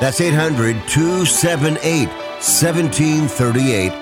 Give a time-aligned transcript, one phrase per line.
[0.00, 3.92] That's 800 278 1738.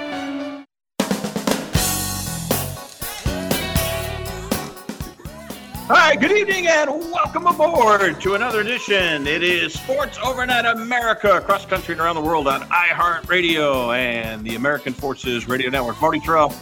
[5.85, 9.27] Hi, good evening, and welcome aboard to another edition.
[9.27, 14.55] It is Sports Overnight America, across country and around the world on iHeartRadio and the
[14.55, 16.01] American Forces Radio Network.
[16.01, 16.57] Marty Tirrell.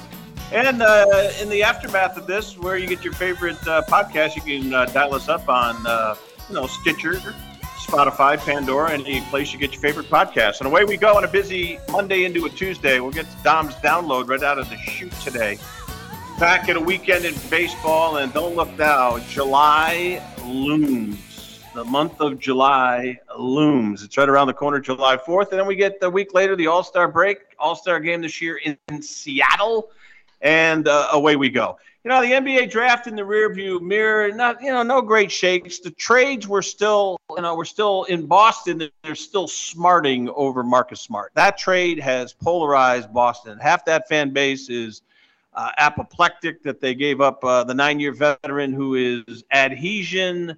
[0.52, 4.42] And uh, in the aftermath of this, where you get your favorite uh, podcast, you
[4.42, 6.16] can uh, dial us up on, uh,
[6.48, 7.20] you know, Stitcher,
[7.86, 10.58] Spotify, Pandora, any place you get your favorite podcast.
[10.60, 13.00] And away we go on a busy Monday into a Tuesday.
[13.00, 15.58] We'll get Dom's download right out of the chute today.
[16.38, 21.60] Back at a weekend in baseball, and don't look now, July looms.
[21.74, 24.02] The month of July looms.
[24.02, 25.50] It's right around the corner, July 4th.
[25.50, 28.40] And then we get the week later, the All Star break, All Star game this
[28.40, 29.90] year in, in Seattle.
[30.42, 34.62] And uh, away we go you know, the NBA draft in the rearview mirror, not,
[34.62, 35.80] you know, no great shakes.
[35.80, 38.90] The trades were still, you know, we're still in Boston.
[39.02, 41.32] They're still smarting over Marcus Smart.
[41.34, 43.58] That trade has polarized Boston.
[43.58, 45.02] Half that fan base is
[45.52, 50.56] uh, apoplectic that they gave up uh, the nine year veteran who is adhesion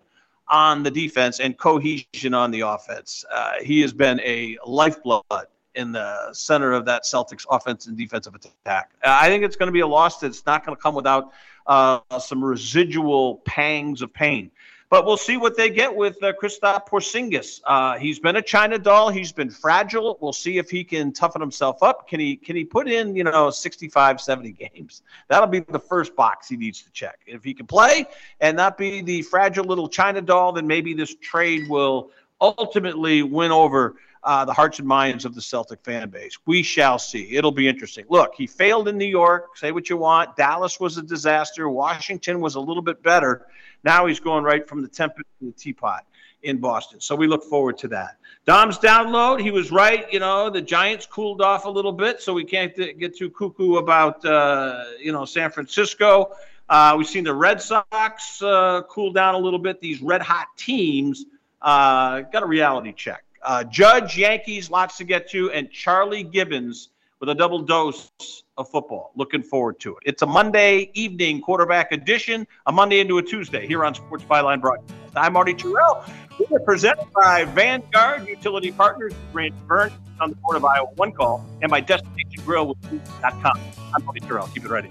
[0.48, 3.24] on the defense and cohesion on the offense.
[3.32, 8.34] Uh, he has been a lifeblood in the center of that Celtics offense and defensive
[8.34, 8.90] attack.
[9.02, 11.32] I think it's going to be a loss that's not going to come without
[11.66, 14.50] uh, some residual pangs of pain.
[14.90, 17.62] But we'll see what they get with uh, Kristaps Porzingis.
[17.64, 19.08] Uh, he's been a China doll.
[19.08, 20.18] He's been fragile.
[20.20, 22.06] We'll see if he can toughen himself up.
[22.06, 25.00] Can he can he put in, you know, 65, 70 games?
[25.28, 27.20] That'll be the first box he needs to check.
[27.26, 28.04] If he can play
[28.40, 33.50] and not be the fragile little China doll, then maybe this trade will ultimately win
[33.50, 36.38] over– uh, the hearts and minds of the Celtic fan base.
[36.46, 37.36] We shall see.
[37.36, 38.04] It'll be interesting.
[38.08, 39.56] Look, he failed in New York.
[39.56, 40.36] Say what you want.
[40.36, 41.68] Dallas was a disaster.
[41.68, 43.46] Washington was a little bit better.
[43.84, 46.04] Now he's going right from the tempest to the teapot
[46.42, 47.00] in Boston.
[47.00, 48.16] So we look forward to that.
[48.44, 50.12] Dom's download, he was right.
[50.12, 53.76] You know, the Giants cooled off a little bit, so we can't get too cuckoo
[53.76, 56.32] about, uh, you know, San Francisco.
[56.68, 59.80] Uh, we've seen the Red Sox uh, cool down a little bit.
[59.80, 61.24] These red hot teams
[61.60, 63.24] uh, got a reality check.
[63.42, 68.10] Uh, Judge, Yankees, lots to get to, and Charlie Gibbons with a double dose
[68.56, 69.12] of football.
[69.16, 70.02] Looking forward to it.
[70.04, 74.60] It's a Monday evening quarterback edition, a Monday into a Tuesday here on Sports Byline
[74.60, 74.94] Broadcast.
[75.16, 76.08] I'm Marty Tirrell.
[76.38, 81.12] We are presented by Vanguard Utility Partners, Grant Burn on the board of Iowa One
[81.12, 83.10] Call, and my Destination Grille with.
[83.22, 84.52] I'm Marty Tirrell.
[84.54, 84.88] Keep it ready.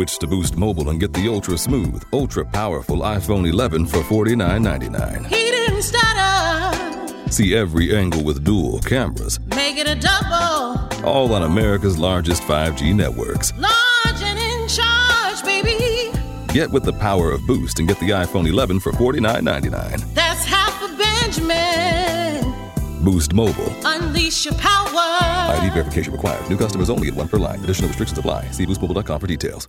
[0.00, 5.26] Switch to Boost Mobile and get the ultra smooth, ultra powerful iPhone 11 for $49.99.
[5.26, 7.30] He didn't stutter.
[7.30, 9.38] See every angle with dual cameras.
[9.54, 11.06] Make it a double.
[11.06, 13.52] All on America's largest 5G networks.
[13.58, 16.12] Large and in charge, baby.
[16.54, 20.14] Get with the power of Boost and get the iPhone 11 for $49.99.
[20.14, 22.54] That's half a Benjamin.
[23.04, 23.70] Boost Mobile.
[23.84, 24.88] Unleash your power.
[25.58, 26.48] ID verification required.
[26.48, 27.62] New customers only at one per line.
[27.64, 28.50] Additional restrictions apply.
[28.52, 29.68] See boostmobile.com for details.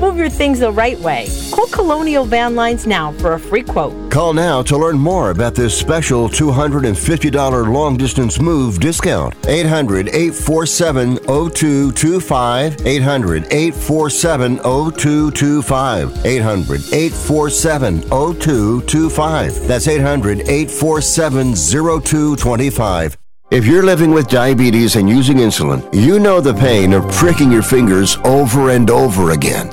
[0.00, 1.28] Move your things the right way.
[1.52, 4.10] Call Colonial Van Lines now for a free quote.
[4.10, 9.34] Call now to learn more about this special $250 long distance move discount.
[9.46, 12.86] 800 847 0225.
[12.86, 16.26] 800 847 0225.
[16.26, 19.68] 800 847 0225.
[19.68, 23.18] That's 800 847 0225.
[23.50, 27.64] If you're living with diabetes and using insulin, you know the pain of pricking your
[27.64, 29.72] fingers over and over again.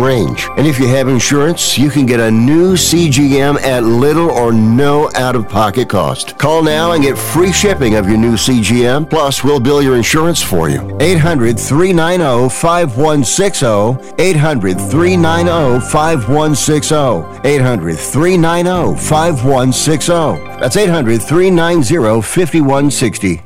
[0.00, 0.48] range.
[0.56, 5.10] And if you have insurance, you can get a new CGM at little or no
[5.14, 6.38] out of pocket cost.
[6.38, 9.08] Call now and get free shipping of your new CGM.
[9.08, 10.96] Plus, we'll bill your insurance for you.
[11.00, 14.14] 800 390 5160.
[14.22, 17.48] 800 390 5160.
[17.48, 20.12] 800 390 5160.
[20.60, 23.45] That's 800 390 5160.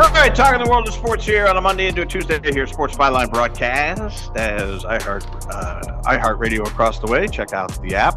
[0.00, 2.68] All right, talking the world of sports here on a Monday into a Tuesday here,
[2.68, 7.26] Sports Byline broadcast as iHeart uh, iHeartRadio across the way.
[7.26, 8.14] Check out the app.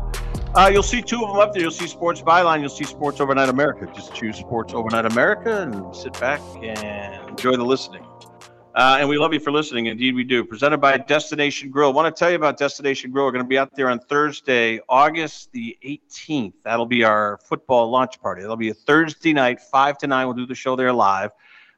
[0.55, 1.63] Uh, you'll see two of them up there.
[1.63, 2.59] You'll see Sports Byline.
[2.59, 3.91] You'll see Sports Overnight America.
[3.95, 8.05] Just choose Sports Overnight America and sit back and enjoy the listening.
[8.75, 9.87] Uh, and we love you for listening.
[9.87, 10.45] Indeed, we do.
[10.45, 11.89] Presented by Destination Grille.
[11.89, 13.25] I want to tell you about Destination Grille.
[13.25, 16.53] We're going to be out there on Thursday, August the 18th.
[16.63, 18.43] That'll be our football launch party.
[18.43, 20.27] That'll be a Thursday night, 5 to 9.
[20.27, 21.31] We'll do the show there live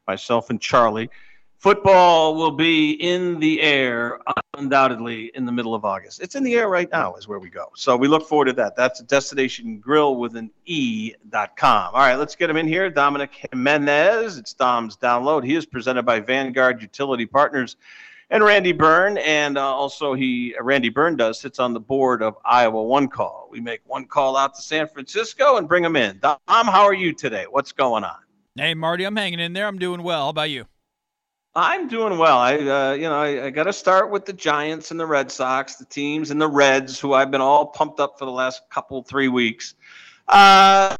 [0.08, 1.10] myself and Charlie.
[1.58, 4.20] Football will be in the air
[4.58, 6.22] undoubtedly in the middle of August.
[6.22, 7.68] It's in the air right now, is where we go.
[7.74, 8.76] So we look forward to that.
[8.76, 11.94] That's Destination Grill with an E.com.
[11.94, 12.90] All right, let's get him in here.
[12.90, 14.38] Dominic Jimenez.
[14.38, 15.46] It's Dom's download.
[15.46, 17.78] He is presented by Vanguard Utility Partners
[18.30, 19.18] and Randy Byrne.
[19.20, 23.48] And uh, also, he Randy Byrne does sits on the board of Iowa One Call.
[23.50, 26.20] We make one call out to San Francisco and bring him in.
[26.20, 27.46] Dom, how are you today?
[27.50, 28.23] What's going on?
[28.56, 29.66] Hey, Marty, I'm hanging in there.
[29.66, 30.26] I'm doing well.
[30.26, 30.66] How about you?
[31.56, 32.38] I'm doing well.
[32.38, 35.32] I, uh, you know, I, I got to start with the Giants and the Red
[35.32, 38.62] Sox, the teams and the Reds, who I've been all pumped up for the last
[38.70, 39.74] couple, three weeks.
[40.28, 40.96] Uh,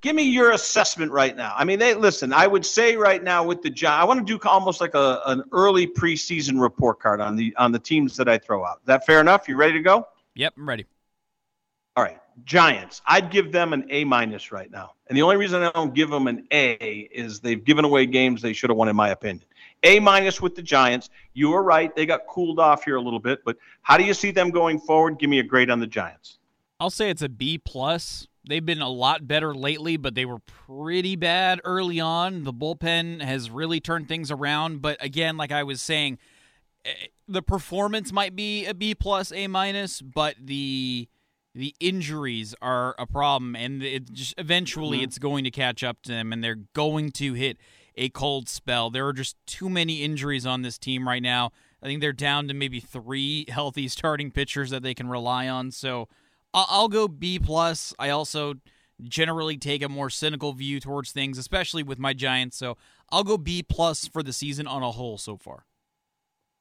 [0.00, 1.54] give me your assessment right now.
[1.56, 2.32] I mean, they listen.
[2.32, 5.20] I would say right now with the Giants, I want to do almost like a,
[5.26, 8.78] an early preseason report card on the on the teams that I throw out.
[8.78, 9.48] Is that fair enough?
[9.48, 10.08] You ready to go?
[10.34, 10.84] Yep, I'm ready.
[11.96, 12.18] All right.
[12.44, 14.94] Giants, I'd give them an A minus right now.
[15.06, 18.42] And the only reason I don't give them an A is they've given away games
[18.42, 19.44] they should have won, in my opinion.
[19.84, 21.10] A minus with the Giants.
[21.34, 21.94] You were right.
[21.94, 24.80] They got cooled off here a little bit, but how do you see them going
[24.80, 25.18] forward?
[25.18, 26.38] Give me a grade on the Giants.
[26.80, 28.26] I'll say it's a B plus.
[28.46, 32.44] They've been a lot better lately, but they were pretty bad early on.
[32.44, 34.82] The bullpen has really turned things around.
[34.82, 36.18] But again, like I was saying,
[36.84, 36.90] eh,
[37.26, 41.08] the performance might be a B plus, A minus, but the
[41.54, 45.04] the injuries are a problem, and it just eventually mm-hmm.
[45.04, 47.58] it's going to catch up to them, and they're going to hit
[47.96, 48.90] a cold spell.
[48.90, 51.52] There are just too many injuries on this team right now.
[51.82, 55.70] I think they're down to maybe three healthy starting pitchers that they can rely on.
[55.70, 56.08] So
[56.52, 57.94] I'll go B plus.
[57.98, 58.54] I also
[59.02, 62.56] generally take a more cynical view towards things, especially with my Giants.
[62.56, 62.76] So
[63.10, 65.66] I'll go B plus for the season on a whole so far.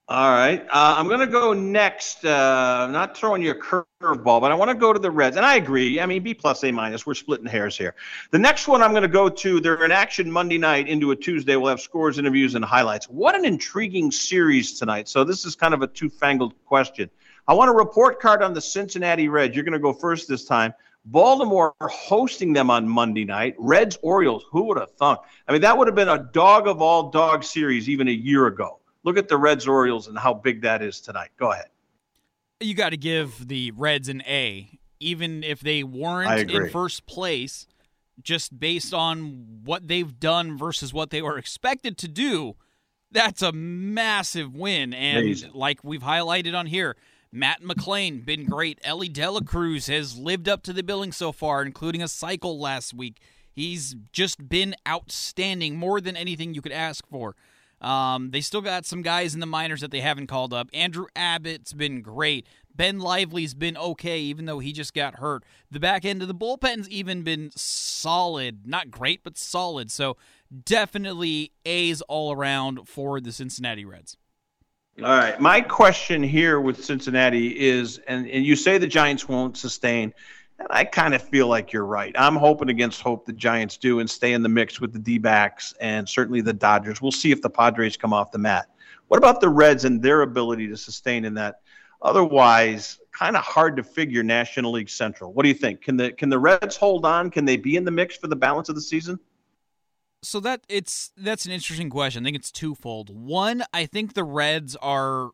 [0.10, 0.62] All right.
[0.64, 2.26] Uh, I'm going to go next.
[2.26, 5.38] Uh, not throwing you a curveball, but I want to go to the Reds.
[5.38, 6.02] And I agree.
[6.02, 7.06] I mean, B plus, A minus.
[7.06, 7.96] We're splitting hairs here.
[8.32, 11.16] The next one I'm going to go to, they're in action Monday night into a
[11.16, 11.56] Tuesday.
[11.56, 13.06] We'll have scores, interviews, and highlights.
[13.06, 15.08] What an intriguing series tonight.
[15.08, 17.10] So this is kind of a two-fangled question.
[17.48, 19.56] I want a report card on the Cincinnati Reds.
[19.56, 20.74] You're going to go first this time.
[21.06, 23.56] Baltimore hosting them on Monday night.
[23.58, 24.44] Reds Orioles.
[24.52, 25.20] Who would have thunk?
[25.48, 28.48] I mean, that would have been a dog of all dog series even a year
[28.48, 28.80] ago.
[29.04, 31.30] Look at the Reds Orioles and how big that is tonight.
[31.38, 31.68] Go ahead.
[32.60, 37.68] You got to give the Reds an A, even if they weren't in first place.
[38.22, 42.56] just based on what they've done versus what they were expected to do,
[43.12, 44.94] that's a massive win.
[44.94, 45.52] And Amazing.
[45.54, 46.96] like we've highlighted on here,
[47.32, 48.80] Matt McLain been great.
[48.84, 52.60] Elly De La Cruz has lived up to the billing so far, including a cycle
[52.60, 53.20] last week.
[53.52, 57.36] He's just been outstanding, more than anything you could ask for.
[57.84, 60.70] Um, they still got some guys in the minors that they haven't called up.
[60.74, 62.48] Andrew Abbott's been great.
[62.76, 65.44] Ben Lively's been okay, even though he just got hurt.
[65.70, 68.66] The back end of the bullpen's even been solid.
[68.66, 69.92] Not great, but solid.
[69.92, 70.18] So
[70.66, 74.18] definitely A's all around for the Cincinnati Reds.
[75.00, 75.40] All right.
[75.40, 80.14] My question here with Cincinnati is, and, and you say the Giants won't sustain,
[80.60, 82.14] and I kind of feel like you're right.
[82.18, 85.18] I'm hoping against hope the Giants do and stay in the mix with the D
[85.18, 87.02] backs and certainly the Dodgers.
[87.02, 88.68] We'll see if the Padres come off the mat.
[89.08, 91.62] What about the Reds and their ability to sustain in that?
[92.02, 95.34] Otherwise, kind of hard to figure National League Central.
[95.34, 95.82] What do you think?
[95.82, 97.32] Can the can the Reds hold on?
[97.32, 99.20] Can they be in the mix for the balance of the season?
[100.22, 102.24] So that it's that's an interesting question.
[102.24, 103.10] I think it's twofold.
[103.10, 105.32] One, I think the Reds are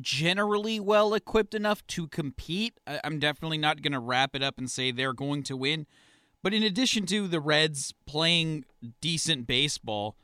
[0.00, 2.78] generally well equipped enough to compete.
[2.86, 5.86] I, I'm definitely not going to wrap it up and say they're going to win.
[6.42, 8.64] But in addition to the Reds playing
[9.00, 10.16] decent baseball,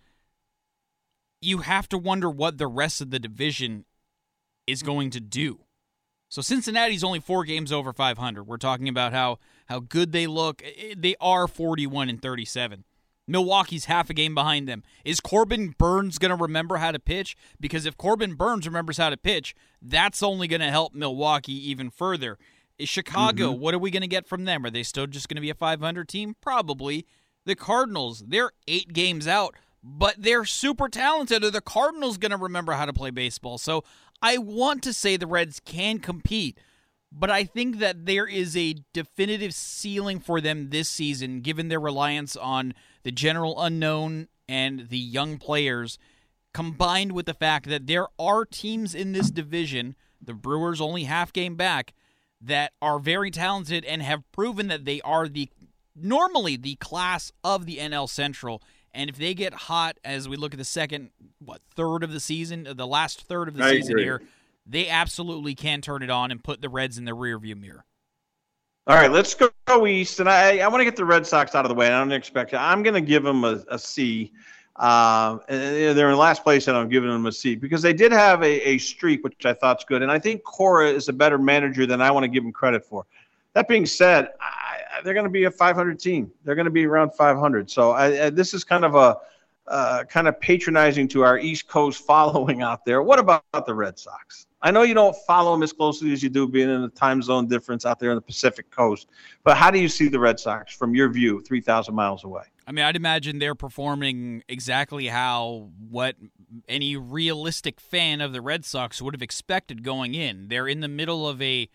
[1.40, 3.84] you have to wonder what the rest of the division
[4.66, 5.60] is going to do.
[6.28, 8.44] So Cincinnati's only 4 games over 500.
[8.44, 10.62] We're talking about how how good they look.
[10.96, 12.84] They are 41 and 37.
[13.26, 14.82] Milwaukee's half a game behind them.
[15.04, 17.36] Is Corbin Burnes going to remember how to pitch?
[17.58, 21.90] Because if Corbin Burnes remembers how to pitch, that's only going to help Milwaukee even
[21.90, 22.38] further.
[22.78, 23.60] Is Chicago, mm-hmm.
[23.60, 24.64] what are we going to get from them?
[24.64, 26.36] Are they still just going to be a 500 team?
[26.40, 27.06] Probably.
[27.46, 31.44] The Cardinals, they're eight games out, but they're super talented.
[31.44, 33.58] Are the Cardinals going to remember how to play baseball?
[33.58, 33.84] So
[34.22, 36.58] I want to say the Reds can compete,
[37.12, 41.80] but I think that there is a definitive ceiling for them this season, given their
[41.80, 45.98] reliance on the general unknown and the young players,
[46.52, 51.32] combined with the fact that there are teams in this division, the Brewers only half
[51.32, 51.94] game back,
[52.40, 55.48] that are very talented and have proven that they are the
[55.96, 58.62] normally the class of the NL Central.
[58.92, 62.20] And if they get hot as we look at the second, what, third of the
[62.20, 64.04] season, uh, the last third of the I season agree.
[64.04, 64.22] here,
[64.66, 67.84] they absolutely can turn it on and put the Reds in the rearview mirror.
[68.86, 71.64] All right, let's go east, and I I want to get the Red Sox out
[71.64, 71.86] of the way.
[71.86, 72.56] I don't expect it.
[72.56, 74.30] I'm going to give them a, a C.
[74.76, 78.42] And they're in last place, and I'm giving them a C because they did have
[78.42, 80.02] a, a streak, which I thought's good.
[80.02, 82.84] And I think Cora is a better manager than I want to give him credit
[82.84, 83.06] for.
[83.54, 86.30] That being said, I- they're going to be a 500 team.
[86.44, 87.70] They're going to be around 500.
[87.70, 89.18] So I, I, this is kind of a
[89.66, 93.02] uh, kind of patronizing to our East Coast following out there.
[93.02, 94.46] What about the Red Sox?
[94.64, 97.20] I know you don't follow them as closely as you do, being in the time
[97.20, 99.10] zone difference out there in the Pacific Coast.
[99.44, 102.44] But how do you see the Red Sox from your view, 3,000 miles away?
[102.66, 106.16] I mean, I'd imagine they're performing exactly how what
[106.66, 110.48] any realistic fan of the Red Sox would have expected going in.
[110.48, 111.68] They're in the middle of a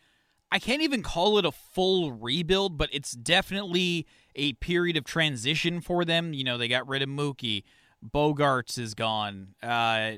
[0.52, 5.80] I can't even call it a full rebuild, but it's definitely a period of transition
[5.80, 6.34] for them.
[6.34, 7.64] You know, they got rid of Mookie.
[8.04, 9.56] Bogaerts is gone.
[9.62, 10.14] Uh,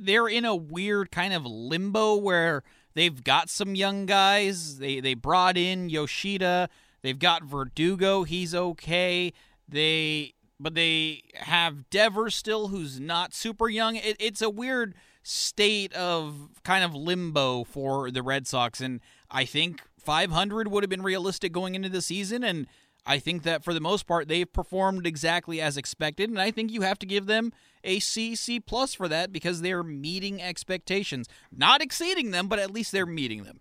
[0.00, 2.62] they're in a weird kind of limbo where
[2.94, 4.78] they've got some young guys.
[4.78, 6.68] They they brought in Yoshida.
[7.02, 8.24] They've got Verdugo.
[8.24, 9.32] He's okay.
[9.68, 13.96] They but they have Devers still, who's not super young.
[13.96, 19.44] It, it's a weird state of kind of limbo for the Red Sox, and I
[19.44, 22.66] think 500 would have been realistic going into the season, and
[23.08, 26.70] I think that for the most part they've performed exactly as expected, and I think
[26.70, 31.26] you have to give them a C C plus for that because they're meeting expectations,
[31.50, 33.60] not exceeding them, but at least they're meeting them.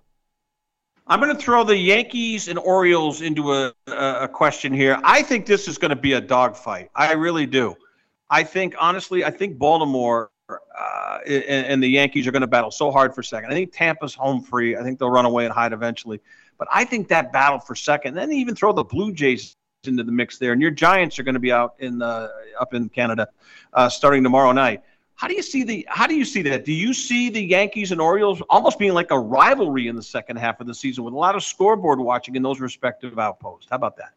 [1.07, 4.99] I'm going to throw the Yankees and Orioles into a, a question here.
[5.03, 6.89] I think this is going to be a dogfight.
[6.93, 7.75] I really do.
[8.29, 12.71] I think, honestly, I think Baltimore uh, and, and the Yankees are going to battle
[12.71, 13.51] so hard for second.
[13.51, 14.75] I think Tampa's home free.
[14.75, 16.19] I think they'll run away and hide eventually.
[16.57, 20.11] But I think that battle for second, then even throw the Blue Jays into the
[20.11, 23.27] mix there, and your Giants are going to be out in uh, up in Canada
[23.73, 24.83] uh, starting tomorrow night.
[25.15, 26.65] How do you see the How do you see that?
[26.65, 30.37] Do you see the Yankees and Orioles almost being like a rivalry in the second
[30.37, 33.67] half of the season with a lot of scoreboard watching in those respective outposts?
[33.69, 34.13] How about that?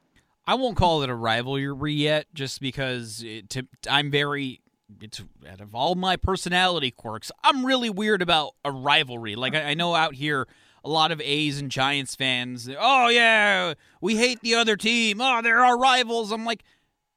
[0.47, 4.61] I won't call it a rivalry yet, just because it, to, I'm very.
[5.01, 9.37] It's out of all my personality quirks, I'm really weird about a rivalry.
[9.37, 10.49] Like I, I know out here,
[10.85, 12.69] a lot of A's and Giants fans.
[12.79, 15.21] Oh yeah, we hate the other team.
[15.21, 16.33] Oh, they're our rivals.
[16.33, 16.63] I'm like,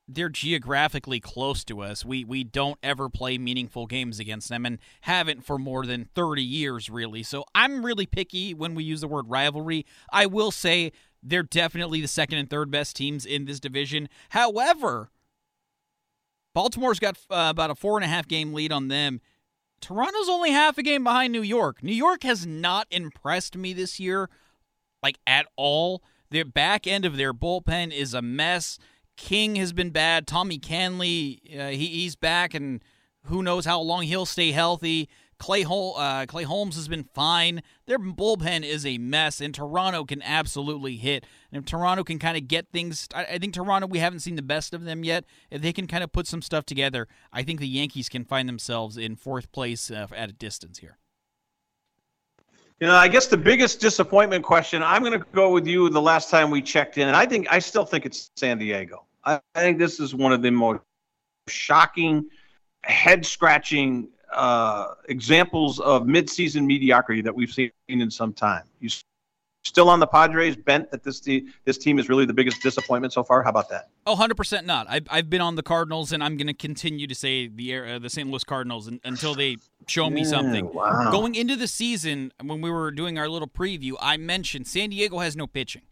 [0.08, 2.04] they're geographically close to us.
[2.06, 6.44] We we don't ever play meaningful games against them and haven't for more than 30
[6.44, 7.24] years really.
[7.24, 9.86] So I'm really picky when we use the word rivalry.
[10.12, 10.92] I will say
[11.22, 14.10] They're definitely the second and third best teams in this division.
[14.30, 15.10] However,
[16.54, 19.22] Baltimore's got uh, about a four and a half game lead on them.
[19.84, 21.84] Toronto's only half a game behind New York.
[21.84, 24.30] New York has not impressed me this year,
[25.02, 26.02] like at all.
[26.30, 28.80] The back end of their bullpen is a mess.
[29.18, 30.26] King has been bad.
[30.26, 32.82] Tommy Kahnle, uh, he, he's back, and
[33.26, 35.10] who knows how long he'll stay healthy.
[35.44, 37.64] Clay, Hol- uh, Clay Holmes has been fine.
[37.86, 41.26] Their bullpen is a mess, and Toronto can absolutely hit.
[41.52, 44.38] And if Toronto can kind of get things, I, I think Toronto, we haven't seen
[44.38, 45.26] the best of them yet.
[45.52, 48.48] If they can kind of put some stuff together, I think the Yankees can find
[48.48, 50.98] themselves in fourth place uh, at a distance here.
[52.80, 56.02] You know, I guess the biggest disappointment question, I'm going to go with you the
[56.02, 59.08] last time we checked in, and I think I still think it's San Diego.
[59.26, 60.80] I, I think this is one of the most
[61.50, 62.30] shocking,
[62.86, 68.64] head scratching uh, examples of midseason mediocrity that we've seen in some time.
[68.80, 68.90] You
[69.64, 73.14] still on the Padres bent that this team, this team is really the biggest disappointment
[73.14, 73.44] so far?
[73.44, 73.90] How about that?
[74.06, 74.88] Oh, 100% not.
[74.90, 78.00] I've, I've been on the Cardinals, and I'm going to continue to say the uh,
[78.00, 78.30] the St.
[78.30, 80.74] Louis Cardinals until they show me something.
[80.74, 81.12] wow.
[81.12, 85.20] Going into the season, when we were doing our little preview, I mentioned San Diego
[85.20, 85.84] has no pitching.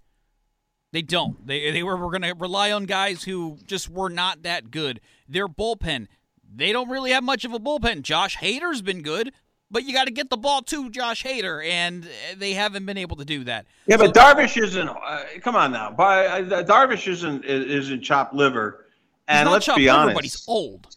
[0.92, 1.46] They don't.
[1.48, 5.00] They they were, were going to rely on guys who just were not that good.
[5.28, 6.08] Their bullpen,
[6.54, 8.02] they don't really have much of a bullpen.
[8.02, 9.32] Josh Hader's been good,
[9.70, 13.18] but you got to get the ball to Josh Hader, and they haven't been able
[13.18, 13.66] to do that.
[13.88, 14.90] Yeah, but Darvish isn't.
[14.90, 18.86] Uh, come on now, By, uh, Darvish isn't isn't chopped liver,
[19.28, 20.88] and let's be honest, but he's old.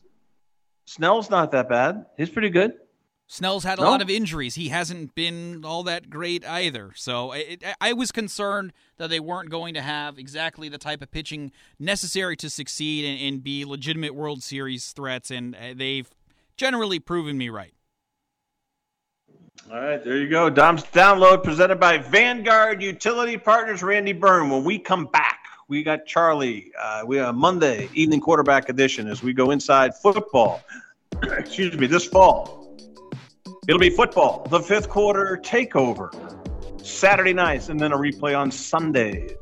[0.86, 2.06] Snell's not that bad.
[2.16, 2.74] He's pretty good.
[3.34, 3.90] Snell's had a No?
[3.90, 4.54] lot of injuries.
[4.54, 6.92] He hasn't been all that great either.
[6.94, 11.10] So it, I was concerned that they weren't going to have exactly the type of
[11.10, 11.50] pitching
[11.80, 16.08] necessary to succeed and, and be legitimate World Series threats, and uh, they've
[16.56, 17.74] generally proven me right.
[19.68, 20.48] All right, there you go.
[20.48, 23.82] Dom's download presented by Vanguard Utility Partners.
[23.82, 24.48] Randy Byrne.
[24.48, 26.70] When we come back, we got Charlie.
[26.80, 30.62] Uh, we have Monday evening quarterback edition as we go inside football.
[31.22, 32.63] Excuse me, this fall.
[33.66, 36.10] It'll be football, the fifth quarter takeover,
[36.84, 39.32] Saturday nights, and then a replay on Sundays.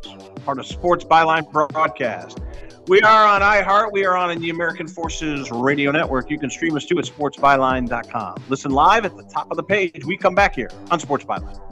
[0.44, 2.38] Part of Sports Byline broadcast.
[2.87, 3.90] We are on iHeart.
[3.92, 6.30] We are on the American Forces Radio Network.
[6.30, 8.44] You can stream us too at sportsbyline.com.
[8.48, 10.04] Listen live at the top of the page.
[10.04, 11.71] We come back here on Sports Byline.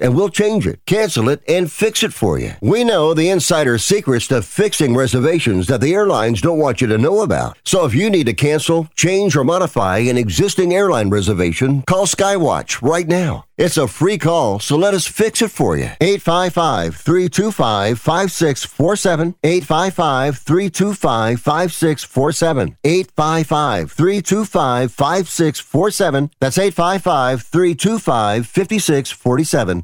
[0.01, 2.53] and we'll change it, cancel it, and fix it for you.
[2.61, 6.97] We know the insider secrets to fixing reservations that the airlines don't want you to
[6.97, 7.57] know about.
[7.63, 12.81] So if you need to cancel, change, or modify an existing airline reservation, call Skywatch
[12.81, 13.45] right now.
[13.57, 15.91] It's a free call, so let us fix it for you.
[16.01, 19.35] 855 325 5647.
[19.43, 22.77] 855 325 5647.
[22.83, 26.31] 855 325 5647.
[26.39, 29.83] That's 855 325 5647.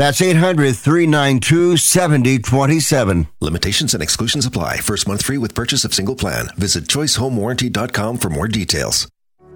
[0.00, 3.26] That's 800 392 7027.
[3.42, 4.78] Limitations and exclusions apply.
[4.78, 6.48] First month free with purchase of single plan.
[6.56, 9.06] Visit choicehomewarranty.com for more details.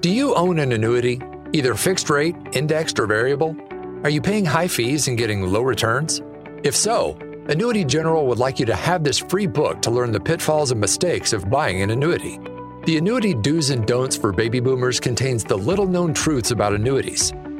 [0.01, 1.19] Do you own an annuity,
[1.55, 3.57] either fixed rate, indexed, or variable?
[4.03, 6.21] Are you paying high fees and getting low returns?
[6.63, 7.17] If so,
[7.49, 10.79] Annuity General would like you to have this free book to learn the pitfalls and
[10.79, 12.39] mistakes of buying an annuity.
[12.85, 17.33] The Annuity Do's and Don'ts for Baby Boomers contains the little known truths about annuities,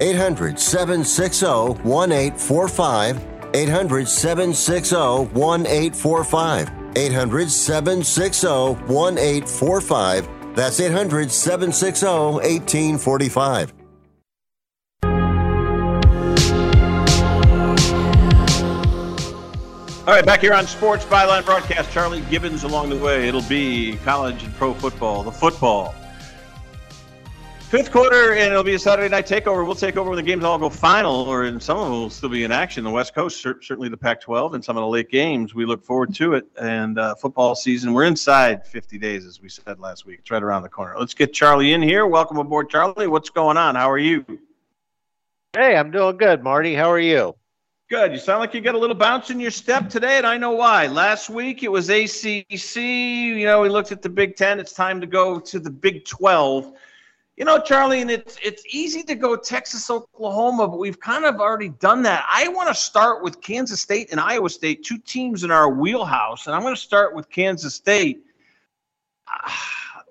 [0.00, 3.26] 800 760 1845.
[3.52, 6.70] 800 760 1845.
[6.96, 10.28] 800 760 1845.
[10.54, 13.72] That's 800 760 1845.
[20.06, 23.28] All right, back here on Sports Byline Broadcast, Charlie Gibbons along the way.
[23.28, 25.94] It'll be college and pro football, the football.
[27.70, 29.64] Fifth quarter, and it'll be a Saturday night takeover.
[29.64, 32.10] We'll take over when the games all go final, or in some of them will
[32.10, 32.82] still be in action.
[32.82, 35.54] The West Coast, certainly the Pac-12, and some of the late games.
[35.54, 36.48] We look forward to it.
[36.60, 40.18] And uh, football season, we're inside 50 days, as we said last week.
[40.18, 40.96] It's right around the corner.
[40.98, 42.08] Let's get Charlie in here.
[42.08, 43.06] Welcome aboard, Charlie.
[43.06, 43.76] What's going on?
[43.76, 44.26] How are you?
[45.52, 46.74] Hey, I'm doing good, Marty.
[46.74, 47.36] How are you?
[47.88, 48.10] Good.
[48.10, 50.50] You sound like you got a little bounce in your step today, and I know
[50.50, 50.88] why.
[50.88, 52.76] Last week it was ACC.
[52.78, 54.58] You know, we looked at the Big Ten.
[54.58, 56.72] It's time to go to the Big 12.
[57.40, 61.36] You know, Charlie, and it's it's easy to go Texas, Oklahoma, but we've kind of
[61.36, 62.26] already done that.
[62.30, 66.46] I want to start with Kansas State and Iowa State, two teams in our wheelhouse,
[66.46, 68.26] and I'm going to start with Kansas State.
[69.26, 69.50] Uh,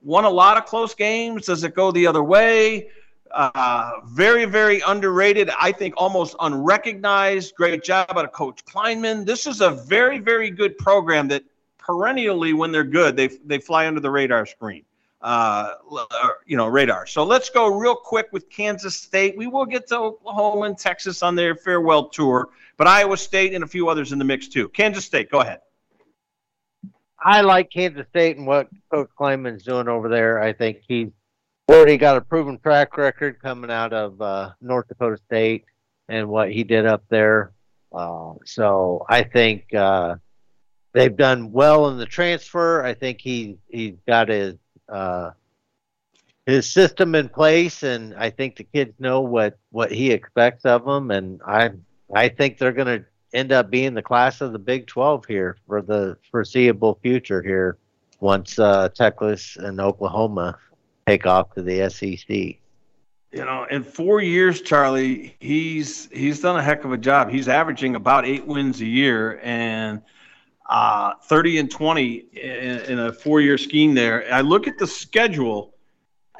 [0.02, 1.46] won a lot of close games.
[1.46, 2.90] Does it go the other way?
[3.30, 5.52] Uh, very, very underrated.
[5.62, 7.54] I think almost unrecognized.
[7.54, 9.24] Great job out of Coach Klieman.
[9.24, 11.44] This is a very, very good program that
[11.78, 14.84] perennially, when they're good, they they fly under the radar screen.
[15.22, 15.74] Uh,
[16.46, 17.06] you know, radar.
[17.06, 19.38] So let's go real quick with Kansas State.
[19.38, 23.62] We will get to Oklahoma and Texas on their farewell tour, but Iowa State and
[23.64, 24.70] a few others in the mix too.
[24.70, 25.60] Kansas State, go ahead.
[27.22, 30.42] I like Kansas State and what Coach Klieman's doing over there.
[30.42, 31.10] I think he's
[31.70, 35.66] already got a proven track record coming out of uh, North Dakota State
[36.08, 37.52] and what he did up there.
[37.92, 40.16] Uh, so I think uh,
[40.94, 42.84] they've done well in the transfer.
[42.84, 44.56] I think he he's got his
[44.92, 45.32] uh,
[46.46, 50.86] his system in place, and I think the kids know what what he expects of
[50.86, 51.12] them.
[51.12, 51.72] And I
[52.14, 55.58] I think they're going to end up being the class of the Big Twelve here
[55.68, 57.78] for the foreseeable future here.
[58.20, 60.58] Once uh, Texas and Oklahoma
[61.08, 62.60] take off to the SEC.
[63.32, 67.30] You know, in four years, Charlie, he's he's done a heck of a job.
[67.30, 70.02] He's averaging about eight wins a year and
[70.70, 73.94] uh, 30 and 20 in, in a four-year scheme.
[73.96, 75.74] There, I look at the schedule.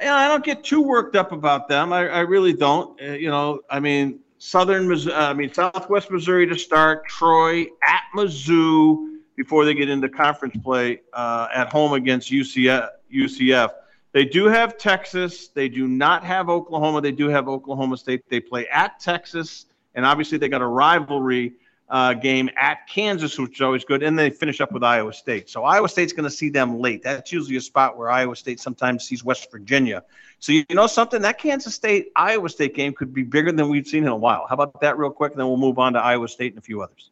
[0.00, 1.92] And I don't get too worked up about them.
[1.92, 2.98] I, I really don't.
[3.02, 8.04] Uh, you know, I mean, Southern, Missouri, I mean, Southwest Missouri to start, Troy at
[8.16, 12.88] Mizzou before they get into conference play uh, at home against UCF.
[13.14, 13.70] UCF.
[14.12, 15.48] They do have Texas.
[15.48, 17.00] They do not have Oklahoma.
[17.00, 18.22] They do have Oklahoma State.
[18.30, 21.54] They play at Texas, and obviously they got a rivalry
[21.90, 24.02] uh, game at Kansas, which is always good.
[24.02, 25.50] And they finish up with Iowa State.
[25.50, 27.02] So Iowa State's going to see them late.
[27.02, 30.04] That's usually a spot where Iowa State sometimes sees West Virginia.
[30.38, 31.20] So you know something?
[31.22, 34.46] That Kansas State Iowa State game could be bigger than we've seen in a while.
[34.48, 35.32] How about that, real quick?
[35.32, 37.10] And then we'll move on to Iowa State and a few others.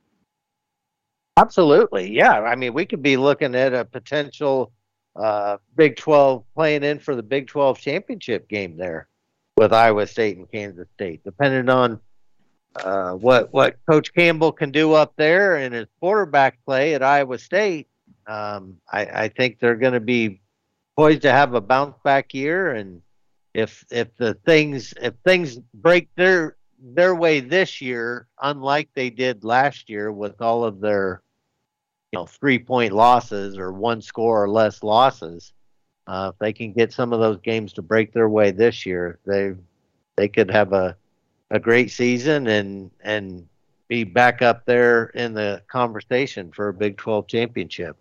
[1.36, 2.40] Absolutely, yeah.
[2.40, 4.72] I mean, we could be looking at a potential
[5.14, 9.08] uh, Big 12 playing in for the Big 12 championship game there
[9.56, 12.00] with Iowa State and Kansas State, depending on
[12.76, 17.38] uh, what what Coach Campbell can do up there and his quarterback play at Iowa
[17.38, 17.88] State.
[18.26, 20.40] Um, I, I think they're going to be
[20.96, 23.02] poised to have a bounce back year, and
[23.54, 29.44] if if the things if things break their their way this year, unlike they did
[29.44, 31.22] last year with all of their
[32.12, 35.52] you know three point losses or one score or less losses.
[36.07, 39.18] Uh, if they can get some of those games to break their way this year,
[39.26, 39.52] they
[40.16, 40.96] they could have a
[41.50, 43.46] a great season and and
[43.88, 47.96] be back up there in the conversation for a Big 12 championship.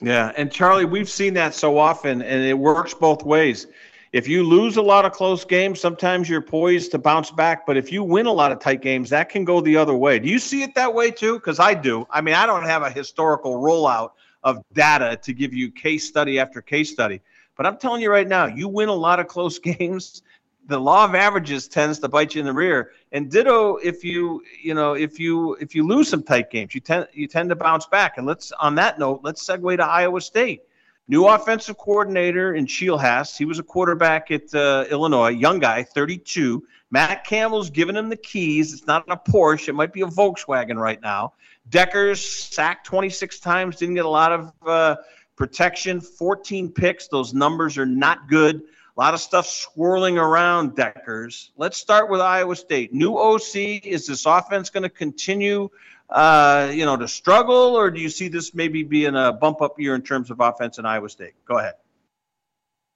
[0.00, 3.66] Yeah, and Charlie, we've seen that so often, and it works both ways
[4.12, 7.66] if you lose a lot of close games, sometimes you're poised to bounce back.
[7.66, 10.18] But if you win a lot of tight games, that can go the other way.
[10.18, 11.34] Do you see it that way too?
[11.34, 12.06] Because I do.
[12.10, 16.38] I mean, I don't have a historical rollout of data to give you case study
[16.38, 17.20] after case study.
[17.56, 20.22] But I'm telling you right now, you win a lot of close games.
[20.68, 22.92] The law of averages tends to bite you in the rear.
[23.10, 26.80] And ditto, if you you know if you if you lose some tight games, you
[26.80, 28.18] tend you tend to bounce back.
[28.18, 30.62] And let's on that note, let's segue to Iowa State
[31.10, 33.36] New offensive coordinator in Scheelhaase.
[33.36, 36.62] He was a quarterback at uh, Illinois, young guy, 32.
[36.90, 38.74] Matt Campbell's giving him the keys.
[38.74, 39.68] It's not a Porsche.
[39.68, 41.32] It might be a Volkswagen right now.
[41.70, 42.18] Dekkers
[42.52, 44.96] sacked 26 times, didn't get a lot of uh,
[45.34, 47.08] protection, 14 picks.
[47.08, 48.60] Those numbers are not good.
[48.98, 51.50] A lot of stuff swirling around Dekkers.
[51.56, 52.92] Let's start with Iowa State.
[52.92, 53.84] New OC.
[53.84, 55.68] Is this offense going to continue,
[56.10, 59.78] uh, you know, to struggle, or do you see this maybe being a bump up
[59.78, 61.34] year in terms of offense in Iowa State?
[61.44, 61.74] Go ahead.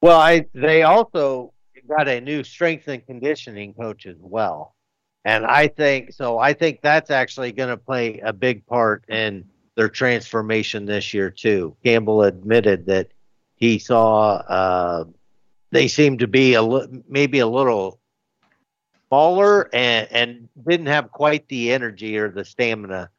[0.00, 1.52] Well, I they also
[1.88, 4.74] got a new strength and conditioning coach as well.
[5.24, 6.36] And I think so.
[6.36, 9.44] I think that's actually going to play a big part in
[9.76, 11.76] their transformation this year too.
[11.84, 13.12] Campbell admitted that
[13.54, 15.04] he saw uh,
[15.72, 17.98] they seemed to be a li- maybe a little
[19.08, 23.10] smaller and and didn't have quite the energy or the stamina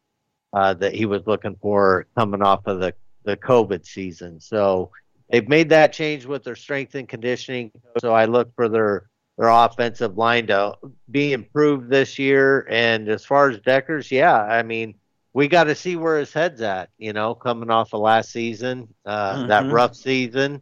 [0.53, 4.39] uh, that he was looking for coming off of the the COVID season.
[4.39, 4.91] So
[5.29, 7.71] they've made that change with their strength and conditioning.
[7.99, 10.75] So I look for their their offensive line to
[11.09, 12.67] be improved this year.
[12.69, 14.93] And as far as Dekkers, yeah, I mean,
[15.33, 16.89] we got to see where his head's at.
[16.97, 19.47] You know, coming off of last season, uh, mm-hmm.
[19.47, 20.61] that rough season,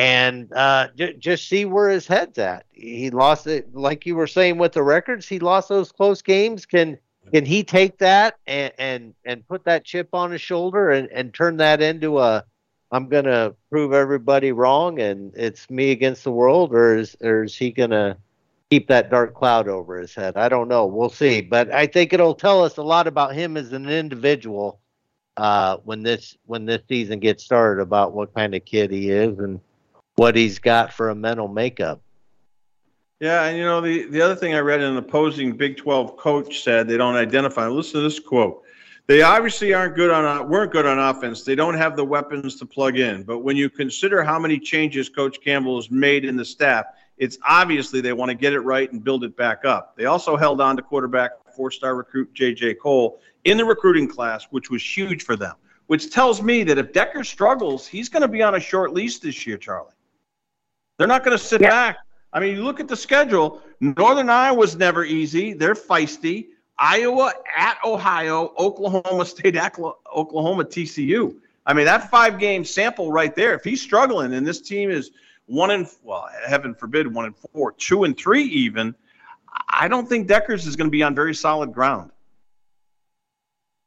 [0.00, 2.64] and uh, j- just see where his head's at.
[2.72, 5.28] He lost it, like you were saying with the records.
[5.28, 6.64] He lost those close games.
[6.64, 6.96] Can
[7.34, 11.34] can he take that and and, and put that chip on his shoulder and, and
[11.34, 12.42] turn that into a
[12.90, 17.54] I'm gonna prove everybody wrong and it's me against the world, or is or is
[17.54, 18.16] he gonna
[18.70, 20.34] keep that dark cloud over his head?
[20.38, 20.86] I don't know.
[20.86, 21.42] We'll see.
[21.42, 24.80] But I think it'll tell us a lot about him as an individual
[25.36, 29.38] uh, when this when this season gets started about what kind of kid he is
[29.38, 29.60] and
[30.20, 32.02] what he's got for a mental makeup.
[33.20, 36.62] Yeah, and you know the the other thing I read an opposing Big 12 coach
[36.62, 37.66] said they don't identify.
[37.68, 38.62] Listen to this quote.
[39.06, 41.42] They obviously aren't good on weren't good on offense.
[41.42, 43.22] They don't have the weapons to plug in.
[43.22, 46.84] But when you consider how many changes Coach Campbell has made in the staff,
[47.16, 49.96] it's obviously they want to get it right and build it back up.
[49.96, 52.74] They also held on to quarterback four-star recruit J.J.
[52.74, 55.54] Kohl in the recruiting class, which was huge for them.
[55.86, 59.18] Which tells me that if Decker struggles, he's going to be on a short leash
[59.18, 59.94] this year, Charlie.
[61.00, 61.70] They're not going to sit yeah.
[61.70, 61.98] back.
[62.30, 63.62] I mean, you look at the schedule.
[63.80, 65.54] Northern Iowa's never easy.
[65.54, 66.48] They're feisty.
[66.78, 71.36] Iowa at Ohio, Oklahoma State at Oklahoma TCU.
[71.64, 75.12] I mean, that five game sample right there, if he's struggling and this team is
[75.46, 78.94] one and, well, heaven forbid, one and four, two and three even,
[79.70, 82.10] I don't think Dekkers is going to be on very solid ground.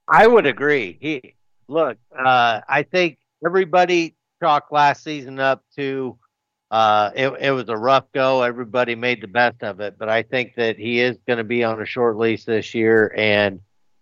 [0.08, 0.98] I would agree.
[1.00, 1.36] He
[1.68, 6.18] look, uh, I think everybody chalked last season up to
[6.74, 8.42] uh, it, it was a rough go.
[8.42, 11.64] Everybody made the best of it, but I think that he is going to be
[11.64, 13.60] on a short lease this year, and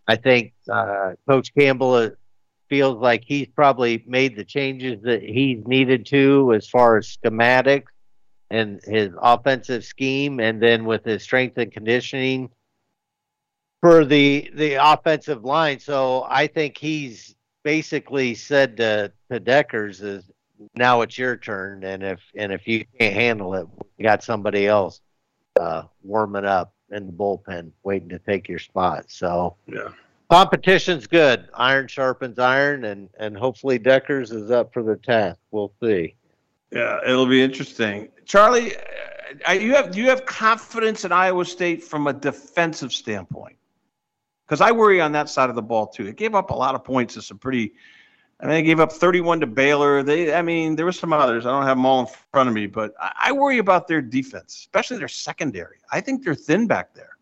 [0.08, 2.10] I think uh, Coach Campbell uh,
[2.70, 7.92] feels like he's probably made the changes that he's needed to as far as schematics
[8.50, 12.50] and his offensive scheme, and then with his strength and conditioning
[13.82, 15.82] for the the offensive line.
[15.82, 20.24] So I think he's basically said to, to Dekkers is
[20.76, 24.68] now it's your turn, and if and if you can't handle it, we got somebody
[24.68, 25.02] else
[25.60, 29.06] uh, warming up in the bullpen, waiting to take your spot.
[29.10, 29.90] So yeah,
[30.30, 31.48] competition's good.
[31.54, 35.40] Iron sharpens iron, and and hopefully Dekkers is up for the task.
[35.52, 36.16] We'll see.
[36.72, 38.10] Yeah, it'll be interesting.
[38.26, 38.74] Charlie,
[39.52, 43.58] you have do you have confidence in Iowa State from a defensive standpoint?
[44.46, 46.08] Because I worry on that side of the ball too.
[46.08, 47.74] It gave up a lot of points to some pretty
[48.42, 50.02] I mean, they gave up 31 to Baylor.
[50.02, 51.46] They, I mean, there were some others.
[51.46, 54.02] I don't have them all in front of me, but I, I worry about their
[54.02, 55.78] defense, especially their secondary.
[55.92, 57.18] I think they're thin back there.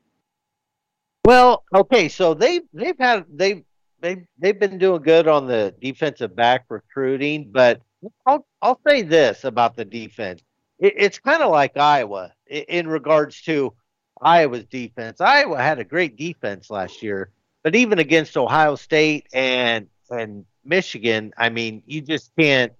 [1.25, 3.65] Well, okay, so they they've had they
[3.99, 7.81] they they've been doing good on the defensive back recruiting, but
[8.25, 10.41] I'll I'll say this about the defense.
[10.79, 13.73] It, it's kind of like Iowa in, in regards to
[14.21, 15.19] Iowa's defense.
[15.19, 21.33] Iowa had a great defense last year, but even against Ohio State and and Michigan,
[21.37, 22.71] I mean, you just can't.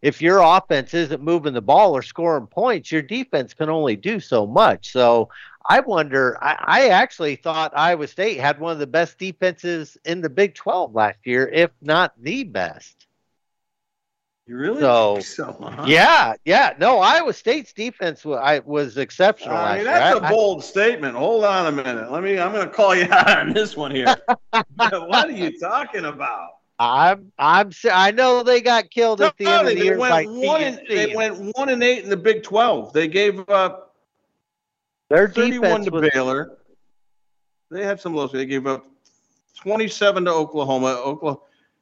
[0.00, 4.20] If your offense isn't moving the ball or scoring points, your defense can only do
[4.20, 4.92] so much.
[4.92, 5.28] So
[5.68, 6.38] I wonder.
[6.40, 10.54] I, I actually thought Iowa State had one of the best defenses in the Big
[10.54, 13.08] 12 last year, if not the best.
[14.48, 15.84] You really so, so huh?
[15.86, 16.72] yeah, yeah.
[16.80, 19.54] No, Iowa State's defense was, I, was exceptional.
[19.54, 21.16] I mean, that's I, a bold statement.
[21.16, 22.10] Hold on a minute.
[22.10, 22.38] Let me.
[22.38, 24.16] I'm going to call you out on this one here.
[24.76, 26.48] what are you talking about?
[26.78, 30.12] I'm I'm I know they got killed at the no, end of the year went
[30.12, 32.92] by one and, They went one and eight in the Big Twelve.
[32.92, 33.96] They gave up
[35.10, 36.58] their thirty-one to was, Baylor.
[37.70, 38.34] They had some losses.
[38.34, 38.86] They gave up
[39.56, 41.00] twenty-seven to Oklahoma.
[41.04, 41.40] Oklahoma.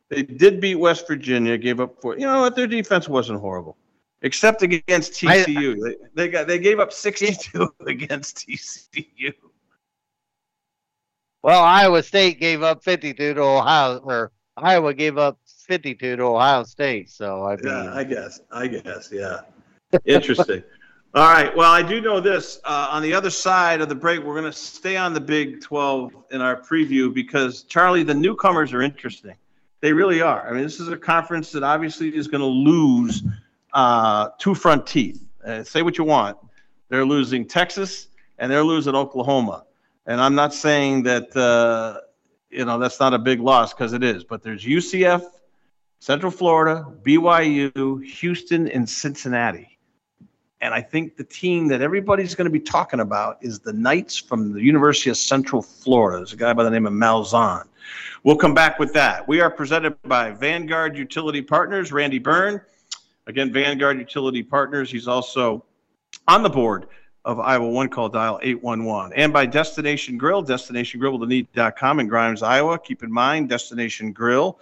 [0.09, 1.59] They did beat West Virginia.
[1.59, 2.14] Gave up four.
[2.14, 2.56] You know what?
[2.56, 3.76] Their defense wasn't horrible,
[4.22, 5.72] except against TCU.
[5.72, 9.35] I, they, they got they gave up sixty-two against TCU.
[11.42, 16.64] Well, Iowa State gave up fifty-two to Ohio or Iowa gave up 52 to Ohio
[16.64, 17.10] State.
[17.10, 18.40] So I mean, Yeah, I guess.
[18.50, 19.10] I guess.
[19.12, 19.40] Yeah.
[20.04, 20.62] Interesting.
[21.14, 21.54] All right.
[21.56, 22.60] Well, I do know this.
[22.64, 25.62] Uh, on the other side of the break, we're going to stay on the Big
[25.62, 29.34] 12 in our preview because, Charlie, the newcomers are interesting.
[29.80, 30.46] They really are.
[30.46, 33.22] I mean, this is a conference that obviously is going to lose
[33.72, 35.26] uh, two front teeth.
[35.44, 36.36] Uh, say what you want.
[36.88, 39.64] They're losing Texas and they're losing Oklahoma.
[40.06, 42.00] And I'm not saying that, uh,
[42.50, 45.24] you know, that's not a big loss because it is, but there's UCF,
[45.98, 49.78] Central Florida, BYU, Houston, and Cincinnati.
[50.61, 54.16] And I think the team that everybody's going to be talking about is the Knights
[54.16, 56.18] from the University of Central Florida.
[56.18, 57.66] There's a guy by the name of Malzahn.
[58.24, 59.28] We'll come back with that.
[59.28, 62.61] We are presented by Vanguard Utility Partners, Randy Byrne.
[63.26, 64.90] Again, Vanguard Utility Partners.
[64.90, 65.64] He's also
[66.26, 66.87] on the board
[67.26, 69.12] of Iowa One Call Dial 811.
[69.16, 72.78] And by Destination Grille, destinationgrille.com in Grimes, Iowa.
[72.78, 74.58] Keep in mind, Destination Grille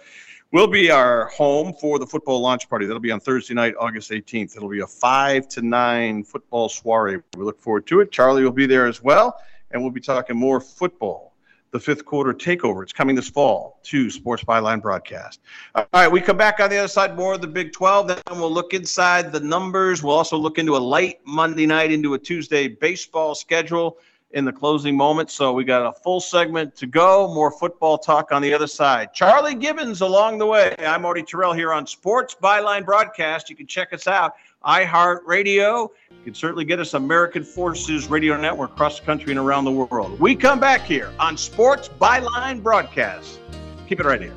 [0.51, 2.87] will be our home for the football launch party.
[2.87, 4.57] That'll be on Thursday night, August 18th.
[4.57, 7.17] It'll be a 5 to 9 football soiree.
[7.37, 8.11] We look forward to it.
[8.11, 11.34] Charlie will be there as well, and we'll be talking more football.
[11.71, 12.83] The fifth quarter takeover.
[12.83, 15.41] It's coming this fall to Sports Byline broadcast.
[15.75, 18.07] All right, we come back on the other side, more of the Big 12.
[18.07, 20.01] Then we'll look inside the numbers.
[20.01, 23.97] We'll also look into a late Monday night into a Tuesday baseball schedule
[24.31, 25.33] in the closing moments.
[25.33, 27.33] So we got a full segment to go.
[27.33, 29.13] More football talk on the other side.
[29.13, 30.75] Charlie Gibbons along the way.
[30.79, 33.49] I'm Marty Tirrell here on Sports Byline Broadcast.
[33.49, 35.89] You can check us out iHeartRadio.
[36.09, 39.71] You can certainly get us American Forces Radio Network across the country and around the
[39.71, 40.19] world.
[40.19, 43.39] We come back here on Sports Byline Broadcast.
[43.87, 44.35] Keep it right here.